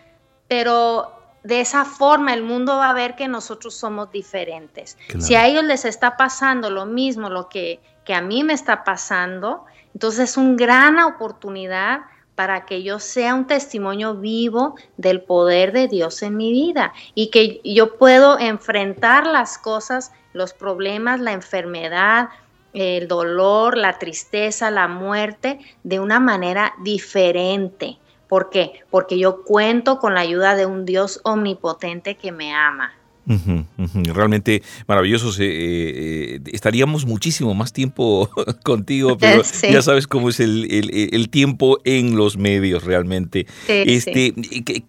pero 0.46 1.23
de 1.44 1.60
esa 1.60 1.84
forma 1.84 2.32
el 2.32 2.42
mundo 2.42 2.78
va 2.78 2.90
a 2.90 2.94
ver 2.94 3.14
que 3.14 3.28
nosotros 3.28 3.74
somos 3.74 4.10
diferentes. 4.10 4.96
Si 5.18 5.34
a 5.34 5.46
ellos 5.46 5.62
les 5.62 5.84
está 5.84 6.16
pasando 6.16 6.70
lo 6.70 6.86
mismo, 6.86 7.28
lo 7.28 7.48
que, 7.48 7.80
que 8.04 8.14
a 8.14 8.22
mí 8.22 8.42
me 8.42 8.54
está 8.54 8.82
pasando, 8.82 9.66
entonces 9.92 10.30
es 10.30 10.36
una 10.38 10.56
gran 10.56 10.98
oportunidad 10.98 12.00
para 12.34 12.64
que 12.64 12.82
yo 12.82 12.98
sea 12.98 13.34
un 13.34 13.46
testimonio 13.46 14.14
vivo 14.14 14.74
del 14.96 15.20
poder 15.20 15.72
de 15.72 15.86
Dios 15.86 16.22
en 16.22 16.36
mi 16.36 16.50
vida 16.50 16.92
y 17.14 17.30
que 17.30 17.60
yo 17.62 17.96
puedo 17.96 18.38
enfrentar 18.40 19.26
las 19.26 19.58
cosas, 19.58 20.12
los 20.32 20.52
problemas, 20.54 21.20
la 21.20 21.32
enfermedad, 21.32 22.30
el 22.72 23.06
dolor, 23.06 23.76
la 23.76 23.98
tristeza, 23.98 24.70
la 24.70 24.88
muerte 24.88 25.60
de 25.84 26.00
una 26.00 26.18
manera 26.18 26.74
diferente. 26.82 27.98
¿Por 28.28 28.50
qué? 28.50 28.84
Porque 28.90 29.18
yo 29.18 29.42
cuento 29.44 29.98
con 29.98 30.14
la 30.14 30.20
ayuda 30.20 30.54
de 30.54 30.66
un 30.66 30.84
Dios 30.84 31.20
omnipotente 31.24 32.16
que 32.16 32.32
me 32.32 32.54
ama. 32.54 32.94
Realmente 33.26 34.62
maravilloso. 34.86 35.30
Eh, 35.40 35.44
eh, 35.46 36.40
estaríamos 36.52 37.06
muchísimo 37.06 37.54
más 37.54 37.72
tiempo 37.72 38.28
contigo, 38.64 39.16
pero 39.18 39.42
ya 39.62 39.82
sabes 39.82 40.06
cómo 40.06 40.28
es 40.28 40.40
el, 40.40 41.28
tiempo 41.30 41.78
en 41.84 42.16
los 42.16 42.36
medios 42.36 42.84
realmente. 42.84 43.46
este, 43.66 44.34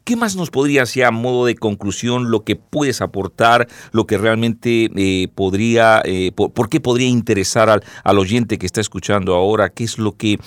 ¿qué, 0.03 0.15
más 0.15 0.35
nos 0.35 0.49
podría 0.49 0.83
hacer 0.83 1.05
a 1.05 1.11
modo 1.11 1.45
de 1.45 1.55
conclusión 1.55 2.29
lo 2.29 2.43
que 2.43 2.55
puedes 2.55 3.01
aportar, 3.01 3.67
lo 3.91 4.05
que 4.05 4.17
realmente 4.17 4.89
eh, 4.95 5.27
podría, 5.33 6.03
por, 6.35 6.69
qué 6.69 6.79
podría 6.79 7.07
interesar 7.07 7.69
al, 7.69 7.83
al, 8.03 8.19
oyente 8.19 8.57
que 8.57 8.65
está 8.65 8.81
escuchando 8.81 9.33
ahora? 9.35 9.69
¿Qué 9.69 9.83
es 9.83 9.97
lo 9.97 10.17
que 10.17 10.39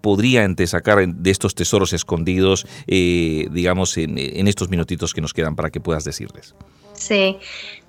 podría 0.00 0.46
sacar 0.66 1.06
de 1.06 1.30
estos 1.30 1.54
tesoros 1.54 1.92
escondidos, 1.92 2.66
digamos, 2.86 3.96
en, 3.96 4.18
en 4.18 4.48
estos 4.48 4.68
minutitos 4.68 5.14
que 5.14 5.20
nos 5.20 5.32
quedan 5.32 5.56
para 5.56 5.70
que 5.70 5.80
puedas 5.80 6.04
decirles? 6.04 6.54
Sí, 6.98 7.38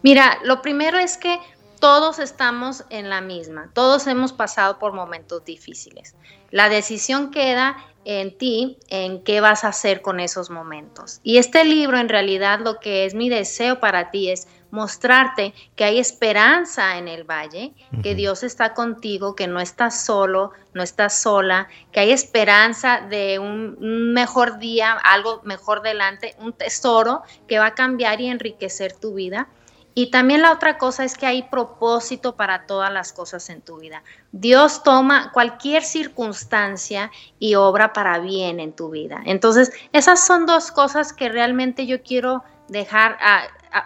mira, 0.01 0.39
lo 0.43 0.61
primero 0.61 0.97
es 0.97 1.17
que 1.17 1.39
todos 1.79 2.19
estamos 2.19 2.83
en 2.89 3.09
la 3.09 3.21
misma, 3.21 3.71
todos 3.73 4.05
hemos 4.07 4.33
pasado 4.33 4.79
por 4.79 4.93
momentos 4.93 5.43
difíciles. 5.45 6.15
La 6.51 6.69
decisión 6.69 7.31
queda 7.31 7.77
en 8.05 8.37
ti 8.37 8.77
en 8.89 9.23
qué 9.23 9.41
vas 9.41 9.63
a 9.63 9.69
hacer 9.69 10.01
con 10.01 10.19
esos 10.19 10.49
momentos. 10.49 11.19
Y 11.23 11.37
este 11.37 11.63
libro 11.63 11.97
en 11.97 12.09
realidad 12.09 12.59
lo 12.59 12.79
que 12.79 13.05
es 13.05 13.13
mi 13.13 13.29
deseo 13.29 13.79
para 13.79 14.11
ti 14.11 14.29
es 14.29 14.47
mostrarte 14.71 15.53
que 15.75 15.83
hay 15.83 15.99
esperanza 15.99 16.97
en 16.97 17.07
el 17.07 17.23
valle, 17.23 17.73
que 18.03 18.15
Dios 18.15 18.43
está 18.43 18.73
contigo, 18.73 19.35
que 19.35 19.47
no 19.47 19.59
estás 19.59 20.05
solo, 20.05 20.51
no 20.73 20.83
estás 20.83 21.21
sola, 21.21 21.67
que 21.91 22.01
hay 22.01 22.11
esperanza 22.11 23.01
de 23.01 23.39
un 23.39 24.13
mejor 24.13 24.59
día, 24.59 24.93
algo 24.93 25.41
mejor 25.43 25.81
delante, 25.81 26.35
un 26.39 26.53
tesoro 26.53 27.23
que 27.47 27.59
va 27.59 27.67
a 27.67 27.75
cambiar 27.75 28.21
y 28.21 28.27
enriquecer 28.27 28.93
tu 28.93 29.13
vida. 29.13 29.47
Y 29.95 30.11
también 30.11 30.43
la 30.43 30.53
otra 30.53 30.77
cosa 30.77 31.03
es 31.03 31.17
que 31.17 31.25
hay 31.25 31.43
propósito 31.43 32.35
para 32.35 32.67
todas 32.67 32.93
las 32.93 33.11
cosas 33.11 33.49
en 33.49 33.61
tu 33.61 33.79
vida. 33.79 34.03
Dios 34.31 34.83
toma 34.83 35.31
cualquier 35.33 35.83
circunstancia 35.83 37.11
y 37.39 37.55
obra 37.55 37.91
para 37.91 38.19
bien 38.19 38.59
en 38.59 38.71
tu 38.71 38.91
vida. 38.91 39.21
Entonces, 39.25 39.71
esas 39.91 40.25
son 40.25 40.45
dos 40.45 40.71
cosas 40.71 41.11
que 41.11 41.27
realmente 41.27 41.85
yo 41.85 42.01
quiero 42.01 42.43
dejar 42.69 43.17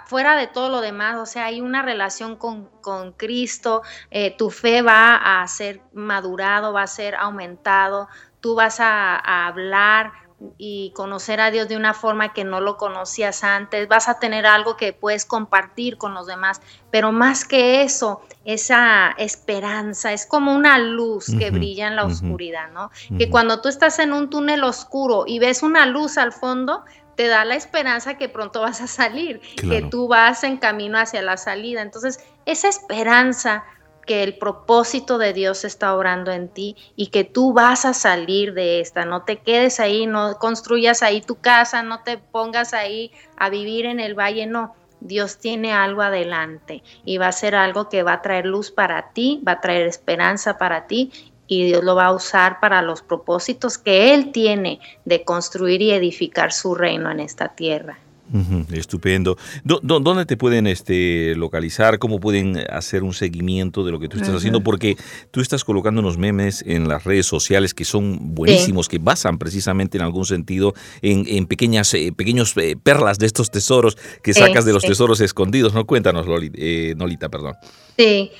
fuera 0.06 0.36
de 0.36 0.48
todo 0.48 0.70
lo 0.70 0.82
demás, 0.82 1.18
o 1.18 1.26
sea, 1.26 1.46
hay 1.46 1.62
una 1.62 1.82
relación 1.82 2.36
con, 2.36 2.70
Cristo, 3.18 3.82
eh, 4.12 4.36
tu 4.38 4.50
fe 4.50 4.82
va 4.82 5.42
a 5.42 5.48
ser 5.48 5.82
madurado, 5.94 6.74
va 6.74 6.84
a 6.84 6.88
ser 6.88 7.16
aumentado, 7.16 8.08
tú 8.42 8.56
vas 8.56 8.80
a, 8.80 9.16
a 9.16 9.48
hablar 9.48 10.12
y 10.58 10.92
conocer 10.96 11.40
a 11.40 11.52
Dios 11.52 11.68
de 11.68 11.78
una 11.78 11.94
forma 11.94 12.34
que 12.34 12.44
no 12.44 12.60
lo 12.60 12.78
conocías 12.78 13.44
antes, 13.44 13.88
vas 13.88 14.10
a 14.10 14.20
tener 14.20 14.46
algo 14.46 14.76
que 14.76 14.94
puedes 14.94 15.26
compartir 15.26 15.98
con 15.98 16.14
los 16.14 16.28
demás, 16.28 16.62
pero 16.92 17.12
más 17.12 17.46
que 17.46 17.84
eso, 17.84 18.22
esa 18.46 19.12
esperanza 19.18 20.14
es 20.14 20.26
como 20.26 20.54
una 20.54 20.78
luz 20.78 21.28
que 21.38 21.52
brilla 21.52 21.88
en 21.88 21.96
la 21.96 22.06
oscuridad, 22.06 22.72
¿no? 22.72 22.92
Que 23.18 23.30
cuando 23.30 23.62
tú 23.62 23.70
estás 23.70 24.00
en 24.00 24.14
un 24.14 24.30
túnel 24.30 24.64
oscuro 24.64 25.24
y 25.26 25.40
ves 25.40 25.64
una 25.64 25.86
luz 25.86 26.18
al 26.18 26.34
fondo, 26.34 26.84
te 27.16 27.28
da 27.28 27.46
la 27.46 27.56
esperanza 27.56 28.18
que 28.18 28.30
pronto 28.30 28.62
vas 28.62 28.82
a 28.82 28.88
salir, 28.88 29.42
que 29.56 29.82
tú 29.82 30.08
vas 30.08 30.44
en 30.44 30.58
camino 30.58 30.98
hacia 30.98 31.22
la 31.22 31.38
salida. 31.38 31.82
Entonces, 31.82 32.20
esa 32.46 32.70
esperanza 32.70 33.64
que 34.06 34.24
el 34.24 34.38
propósito 34.38 35.18
de 35.18 35.34
Dios 35.34 35.64
está 35.64 35.96
orando 35.96 36.32
en 36.32 36.50
ti 36.50 36.76
y 36.96 37.08
que 37.08 37.24
tú 37.24 37.54
vas 37.54 37.86
a 37.86 37.94
salir 37.94 38.54
de 38.54 38.82
esta, 38.82 39.06
no 39.06 39.24
te 39.24 39.38
quedes 39.38 39.80
ahí, 39.80 40.06
no 40.06 40.38
construyas 40.40 41.04
ahí 41.04 41.22
tu 41.22 41.36
casa, 41.36 41.84
no 41.84 42.04
te 42.04 42.18
pongas 42.18 42.74
ahí 42.74 43.12
a 43.38 43.50
vivir 43.50 43.86
en 43.86 44.00
el 44.00 44.18
valle, 44.18 44.46
no. 44.46 44.76
Dios 45.00 45.38
tiene 45.38 45.74
algo 45.74 46.02
adelante 46.02 46.82
y 47.04 47.18
va 47.18 47.28
a 47.28 47.34
ser 47.34 47.56
algo 47.56 47.90
que 47.90 48.04
va 48.04 48.14
a 48.14 48.22
traer 48.22 48.46
luz 48.46 48.72
para 48.72 49.12
ti, 49.12 49.42
va 49.46 49.54
a 49.54 49.62
traer 49.62 49.86
esperanza 49.86 50.58
para 50.58 50.88
ti 50.88 51.12
y 51.62 51.66
Dios 51.66 51.84
lo 51.84 51.96
va 51.96 52.06
a 52.06 52.14
usar 52.14 52.60
para 52.60 52.82
los 52.82 53.02
propósitos 53.02 53.78
que 53.78 54.14
Él 54.14 54.32
tiene 54.32 54.80
de 55.06 55.24
construir 55.24 55.82
y 55.82 55.92
edificar 55.92 56.52
su 56.52 56.76
reino 56.76 57.12
en 57.12 57.20
esta 57.20 57.50
tierra 57.50 57.98
estupendo. 58.72 59.38
¿Dónde 59.64 60.26
te 60.26 60.38
pueden 60.38 60.68
este, 60.68 61.36
localizar? 61.36 62.00
¿Cómo 62.00 62.20
pueden 62.20 62.58
hacer 62.70 63.04
un 63.04 63.14
seguimiento 63.14 63.84
de 63.84 63.92
lo 63.92 64.00
que 64.00 64.10
tú 64.10 64.18
estás 64.18 64.36
haciendo? 64.36 64.62
Porque 64.62 64.98
tú 65.32 65.42
estás 65.42 65.64
colocando 65.64 66.02
unos 66.02 66.18
memes 66.18 66.64
en 66.66 66.88
las 66.88 67.04
redes 67.04 67.26
sociales 67.26 67.74
que 67.74 67.86
son 67.86 68.36
buenísimos, 68.36 68.90
que 68.90 68.98
basan 68.98 69.38
precisamente 69.38 69.98
en 69.98 70.04
algún 70.04 70.26
sentido 70.26 70.74
en, 71.02 71.46
pequeñas 71.48 71.94
eh, 71.94 72.12
pequeños 72.16 72.56
eh, 72.58 72.76
perlas 72.82 73.20
de 73.20 73.26
estos 73.26 73.52
tesoros 73.52 73.98
que 74.22 74.34
sacas 74.34 74.66
de 74.66 74.74
los 74.74 74.84
tesoros 74.84 75.22
escondidos. 75.22 75.74
¿no? 75.74 75.86
Cuéntanos, 75.86 76.26
eh, 76.56 76.94
Nolita, 76.98 77.30
perdón. 77.30 77.56
Sí, 77.98 78.32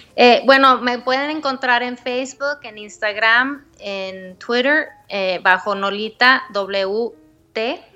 bueno, 0.46 0.82
me 0.82 0.98
pueden 1.00 1.30
encontrar 1.30 1.84
en 1.84 1.98
Facebook, 1.98 2.60
en 2.64 2.80
Instagram, 2.80 3.66
en 3.80 4.36
Twitter, 4.38 4.88
bajo 5.44 5.76
Nolita 5.76 6.44
WT 6.52 7.93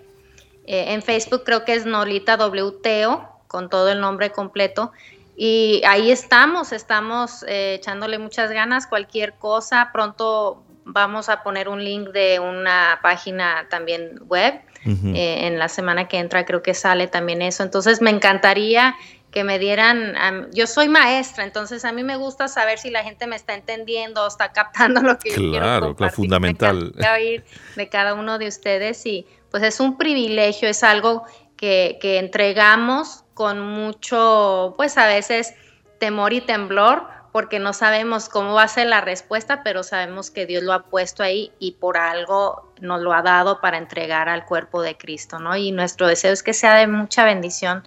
eh, 0.67 0.93
en 0.93 1.01
Facebook 1.01 1.43
creo 1.45 1.63
que 1.65 1.73
es 1.73 1.85
Nolita 1.85 2.35
WTO, 2.35 3.27
con 3.47 3.69
todo 3.69 3.89
el 3.89 4.01
nombre 4.01 4.31
completo. 4.31 4.91
Y 5.35 5.81
ahí 5.87 6.11
estamos, 6.11 6.73
estamos 6.73 7.43
eh, 7.47 7.75
echándole 7.75 8.17
muchas 8.19 8.51
ganas, 8.51 8.85
cualquier 8.85 9.33
cosa. 9.35 9.91
Pronto 9.93 10.63
vamos 10.83 11.29
a 11.29 11.43
poner 11.43 11.69
un 11.69 11.83
link 11.83 12.09
de 12.09 12.39
una 12.39 12.99
página 13.01 13.67
también 13.69 14.19
web. 14.27 14.61
Eh, 14.85 15.47
en 15.47 15.59
la 15.59 15.67
semana 15.67 16.07
que 16.07 16.17
entra 16.17 16.45
creo 16.45 16.63
que 16.63 16.73
sale 16.73 17.07
también 17.07 17.41
eso. 17.41 17.61
Entonces 17.61 18.01
me 18.01 18.09
encantaría 18.09 18.95
que 19.31 19.43
me 19.43 19.59
dieran, 19.59 20.15
yo 20.53 20.65
soy 20.65 20.87
maestra, 20.87 21.43
entonces 21.43 21.83
a 21.83 21.91
mí 21.91 22.03
me 22.03 22.15
gusta 22.15 22.47
saber 22.47 22.79
si 22.79 22.89
la 22.89 23.03
gente 23.03 23.27
me 23.27 23.35
está 23.35 23.53
entendiendo 23.53 24.23
o 24.23 24.27
está 24.27 24.53
captando 24.53 25.01
lo 25.01 25.19
que 25.19 25.31
yo 25.31 25.35
quiero 25.35 25.59
Claro, 25.59 25.95
claro, 25.95 26.13
fundamental. 26.13 26.93
de 27.75 27.89
cada 27.89 28.13
uno 28.13 28.37
de 28.37 28.47
ustedes 28.47 29.05
y 29.05 29.27
pues 29.51 29.63
es 29.63 29.79
un 29.79 29.97
privilegio, 29.97 30.69
es 30.69 30.83
algo 30.83 31.25
que, 31.55 31.97
entregamos 32.01 33.23
con 33.33 33.59
mucho, 33.61 34.73
pues 34.77 34.97
a 34.97 35.07
veces 35.07 35.53
temor 35.99 36.33
y 36.33 36.41
temblor, 36.41 37.07
porque 37.31 37.59
no 37.59 37.73
sabemos 37.73 38.29
cómo 38.29 38.53
va 38.53 38.63
a 38.63 38.67
ser 38.67 38.87
la 38.87 39.01
respuesta, 39.01 39.61
pero 39.63 39.83
sabemos 39.83 40.31
que 40.31 40.45
Dios 40.45 40.63
lo 40.63 40.73
ha 40.73 40.83
puesto 40.83 41.21
ahí 41.21 41.51
y 41.59 41.73
por 41.73 41.97
algo 41.97 42.71
nos 42.79 43.01
lo 43.01 43.13
ha 43.13 43.21
dado 43.21 43.61
para 43.61 43.77
entregar 43.77 44.29
al 44.29 44.45
cuerpo 44.45 44.81
de 44.81 44.97
Cristo, 44.97 45.37
¿no? 45.37 45.55
Y 45.55 45.71
nuestro 45.71 46.07
deseo 46.07 46.31
es 46.31 46.41
que 46.41 46.53
sea 46.53 46.75
de 46.75 46.87
mucha 46.87 47.25
bendición 47.25 47.83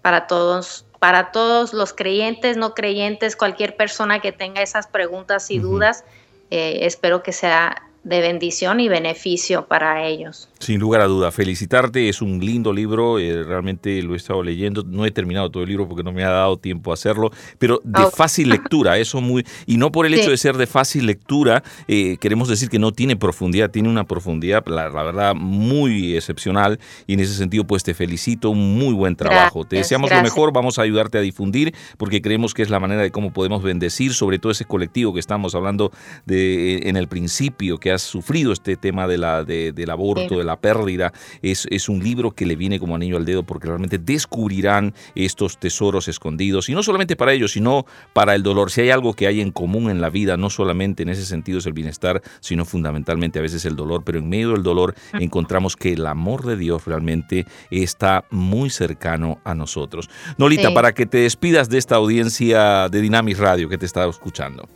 para 0.00 0.26
todos, 0.26 0.86
para 1.00 1.32
todos 1.32 1.74
los 1.74 1.92
creyentes, 1.92 2.56
no 2.56 2.74
creyentes, 2.74 3.36
cualquier 3.36 3.76
persona 3.76 4.20
que 4.20 4.32
tenga 4.32 4.62
esas 4.62 4.86
preguntas 4.86 5.50
y 5.50 5.58
dudas, 5.58 6.04
eh, 6.50 6.80
espero 6.82 7.22
que 7.22 7.32
sea 7.32 7.82
de 8.04 8.20
bendición 8.20 8.80
y 8.80 8.88
beneficio 8.88 9.66
para 9.66 10.06
ellos. 10.06 10.48
Sin 10.58 10.78
lugar 10.78 11.00
a 11.00 11.06
duda, 11.06 11.32
felicitarte, 11.32 12.08
es 12.08 12.20
un 12.20 12.38
lindo 12.38 12.72
libro, 12.72 13.18
eh, 13.18 13.42
realmente 13.42 14.02
lo 14.02 14.14
he 14.14 14.16
estado 14.16 14.42
leyendo, 14.42 14.84
no 14.86 15.06
he 15.06 15.10
terminado 15.10 15.50
todo 15.50 15.62
el 15.62 15.70
libro 15.70 15.88
porque 15.88 16.02
no 16.02 16.12
me 16.12 16.22
ha 16.22 16.30
dado 16.30 16.58
tiempo 16.58 16.90
a 16.90 16.94
hacerlo, 16.94 17.30
pero 17.58 17.80
de 17.82 18.06
fácil 18.14 18.50
lectura, 18.50 18.98
eso 18.98 19.20
muy, 19.22 19.44
y 19.66 19.78
no 19.78 19.90
por 19.90 20.04
el 20.04 20.14
hecho 20.14 20.30
de 20.30 20.36
ser 20.36 20.56
de 20.58 20.66
fácil 20.66 21.06
lectura, 21.06 21.62
eh, 21.88 22.18
queremos 22.20 22.48
decir 22.48 22.68
que 22.68 22.78
no 22.78 22.92
tiene 22.92 23.16
profundidad, 23.16 23.70
tiene 23.70 23.88
una 23.88 24.04
profundidad, 24.04 24.64
la, 24.66 24.88
verdad, 24.90 25.34
muy 25.34 26.14
excepcional, 26.14 26.78
y 27.06 27.14
en 27.14 27.20
ese 27.20 27.34
sentido, 27.34 27.64
pues 27.64 27.84
te 27.84 27.94
felicito, 27.94 28.50
un 28.50 28.78
muy 28.78 28.92
buen 28.92 29.16
trabajo. 29.16 29.64
te 29.64 29.76
deseamos 29.76 30.10
lo 30.10 30.22
mejor, 30.22 30.52
vamos 30.52 30.78
a 30.78 30.82
ayudarte 30.82 31.16
a 31.16 31.22
difundir, 31.22 31.74
porque 31.96 32.20
creemos 32.20 32.52
que 32.52 32.62
es 32.62 32.68
la 32.68 32.80
manera 32.80 33.00
de 33.00 33.10
cómo 33.10 33.32
podemos 33.32 33.62
bendecir, 33.62 34.12
sobre 34.12 34.38
todo 34.38 34.52
ese 34.52 34.66
colectivo 34.66 35.14
que 35.14 35.20
estamos 35.20 35.54
hablando 35.54 35.90
de 36.26 36.88
en 36.88 36.96
el 36.96 37.08
principio, 37.08 37.78
que 37.78 37.93
has 37.94 38.02
sufrido 38.02 38.52
este 38.52 38.76
tema 38.76 39.06
de 39.06 39.18
la, 39.18 39.44
del 39.44 39.90
aborto, 39.90 40.38
de 40.38 40.44
la 40.44 40.56
pérdida, 40.56 41.12
es, 41.42 41.66
es 41.70 41.88
un 41.88 42.02
libro 42.02 42.32
que 42.32 42.46
le 42.46 42.56
viene 42.56 42.78
como 42.78 42.94
anillo 42.94 43.16
al 43.16 43.24
dedo 43.24 43.42
porque 43.42 43.68
realmente 43.68 43.98
descubrirán 43.98 44.94
estos 45.14 45.58
tesoros 45.58 46.08
escondidos, 46.08 46.68
y 46.68 46.74
no 46.74 46.82
solamente 46.82 47.16
para 47.16 47.32
ellos, 47.32 47.52
sino 47.52 47.86
para 48.12 48.34
el 48.34 48.42
dolor. 48.42 48.70
Si 48.70 48.80
hay 48.80 48.90
algo 48.90 49.14
que 49.14 49.26
hay 49.26 49.40
en 49.40 49.50
común 49.50 49.90
en 49.90 50.00
la 50.00 50.10
vida, 50.10 50.36
no 50.36 50.50
solamente 50.50 51.02
en 51.02 51.08
ese 51.08 51.24
sentido 51.24 51.58
es 51.58 51.66
el 51.66 51.72
bienestar, 51.72 52.22
sino 52.40 52.64
fundamentalmente 52.64 53.38
a 53.38 53.42
veces 53.42 53.64
el 53.64 53.76
dolor, 53.76 54.02
pero 54.04 54.18
en 54.18 54.28
medio 54.28 54.52
del 54.52 54.62
dolor 54.62 54.94
encontramos 55.14 55.76
que 55.76 55.92
el 55.92 56.06
amor 56.06 56.44
de 56.44 56.56
Dios 56.56 56.84
realmente 56.84 57.46
está 57.70 58.24
muy 58.30 58.70
cercano 58.70 59.38
a 59.44 59.54
nosotros. 59.54 60.08
Nolita, 60.38 60.72
para 60.74 60.92
que 60.92 61.06
te 61.06 61.18
despidas 61.18 61.68
de 61.68 61.78
esta 61.78 61.96
audiencia 61.96 62.88
de 62.88 63.00
Dinamis 63.00 63.38
Radio 63.38 63.68
que 63.68 63.78
te 63.78 63.86
está 63.86 64.06
escuchando. 64.08 64.68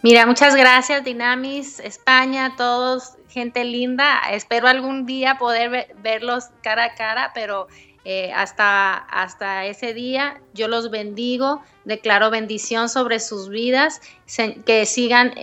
Mira, 0.00 0.26
muchas 0.26 0.54
gracias, 0.54 1.02
Dinamis, 1.02 1.80
España, 1.80 2.54
todos, 2.56 3.14
gente 3.28 3.64
linda. 3.64 4.20
Espero 4.30 4.68
algún 4.68 5.06
día 5.06 5.38
poder 5.38 5.92
verlos 6.02 6.44
cara 6.62 6.84
a 6.84 6.94
cara, 6.94 7.32
pero 7.34 7.66
eh, 8.04 8.32
hasta, 8.32 8.94
hasta 8.94 9.66
ese 9.66 9.94
día 9.94 10.40
yo 10.54 10.68
los 10.68 10.90
bendigo, 10.90 11.62
declaro 11.84 12.30
bendición 12.30 12.88
sobre 12.88 13.18
sus 13.18 13.48
vidas, 13.48 14.00
que 14.64 14.86
sigan 14.86 15.34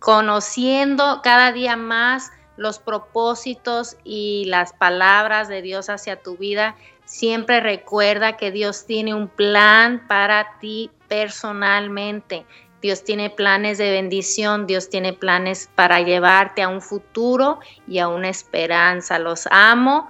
conociendo 0.00 1.20
cada 1.22 1.52
día 1.52 1.76
más 1.76 2.30
los 2.56 2.78
propósitos 2.78 3.96
y 4.02 4.46
las 4.46 4.72
palabras 4.72 5.48
de 5.48 5.60
Dios 5.60 5.90
hacia 5.90 6.22
tu 6.22 6.38
vida. 6.38 6.74
Siempre 7.04 7.60
recuerda 7.60 8.38
que 8.38 8.50
Dios 8.50 8.86
tiene 8.86 9.14
un 9.14 9.28
plan 9.28 10.06
para 10.08 10.58
ti 10.58 10.90
personalmente. 11.06 12.46
Dios 12.82 13.04
tiene 13.04 13.30
planes 13.30 13.78
de 13.78 13.92
bendición, 13.92 14.66
Dios 14.66 14.90
tiene 14.90 15.12
planes 15.12 15.70
para 15.76 16.00
llevarte 16.00 16.62
a 16.62 16.68
un 16.68 16.82
futuro 16.82 17.60
y 17.86 18.00
a 18.00 18.08
una 18.08 18.28
esperanza. 18.28 19.20
Los 19.20 19.46
amo 19.52 20.08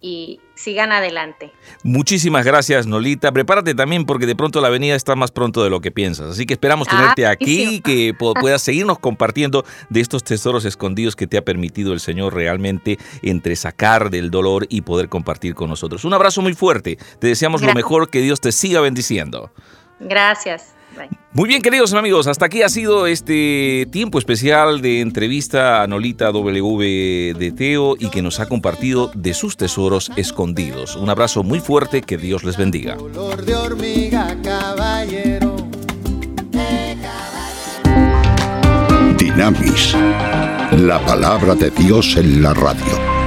y 0.00 0.40
sigan 0.54 0.92
adelante. 0.92 1.52
Muchísimas 1.84 2.44
gracias, 2.44 2.86
Nolita. 2.86 3.30
Prepárate 3.32 3.74
también 3.74 4.06
porque 4.06 4.26
de 4.26 4.34
pronto 4.34 4.60
la 4.60 4.68
avenida 4.68 4.96
está 4.96 5.14
más 5.14 5.30
pronto 5.30 5.62
de 5.62 5.70
lo 5.70 5.80
que 5.80 5.92
piensas. 5.92 6.32
Así 6.32 6.46
que 6.46 6.54
esperamos 6.54 6.88
ah, 6.90 6.96
tenerte 6.96 7.26
aquí 7.26 7.76
y 7.76 7.80
que 7.80 8.12
puedas 8.40 8.62
seguirnos 8.62 8.98
compartiendo 8.98 9.64
de 9.90 10.00
estos 10.00 10.24
tesoros 10.24 10.64
escondidos 10.64 11.14
que 11.14 11.26
te 11.26 11.36
ha 11.36 11.44
permitido 11.44 11.92
el 11.92 12.00
Señor 12.00 12.34
realmente 12.34 12.98
entre 13.22 13.54
sacar 13.54 14.10
del 14.10 14.30
dolor 14.30 14.66
y 14.68 14.80
poder 14.80 15.08
compartir 15.08 15.54
con 15.54 15.68
nosotros. 15.68 16.04
Un 16.04 16.14
abrazo 16.14 16.42
muy 16.42 16.54
fuerte. 16.54 16.98
Te 17.20 17.28
deseamos 17.28 17.62
lo 17.62 17.72
mejor, 17.72 18.10
que 18.10 18.20
Dios 18.20 18.40
te 18.40 18.52
siga 18.52 18.80
bendiciendo. 18.80 19.52
Gracias. 20.00 20.74
Muy 21.32 21.48
bien, 21.48 21.62
queridos 21.62 21.92
amigos, 21.94 22.26
hasta 22.26 22.46
aquí 22.46 22.62
ha 22.62 22.68
sido 22.68 23.06
este 23.06 23.86
tiempo 23.92 24.18
especial 24.18 24.80
de 24.82 25.00
entrevista 25.00 25.82
a 25.82 25.86
Nolita 25.86 26.32
W 26.32 27.34
de 27.34 27.52
Teo 27.52 27.94
y 27.98 28.10
que 28.10 28.20
nos 28.20 28.40
ha 28.40 28.46
compartido 28.46 29.12
de 29.14 29.32
sus 29.32 29.56
tesoros 29.56 30.10
escondidos. 30.16 30.96
Un 30.96 31.08
abrazo 31.08 31.44
muy 31.44 31.60
fuerte, 31.60 32.02
que 32.02 32.16
Dios 32.16 32.42
les 32.42 32.56
bendiga. 32.56 32.96
Dinamis, 39.16 39.96
la 40.72 41.00
palabra 41.06 41.54
de 41.54 41.70
Dios 41.70 42.16
en 42.16 42.42
la 42.42 42.54
radio. 42.54 43.19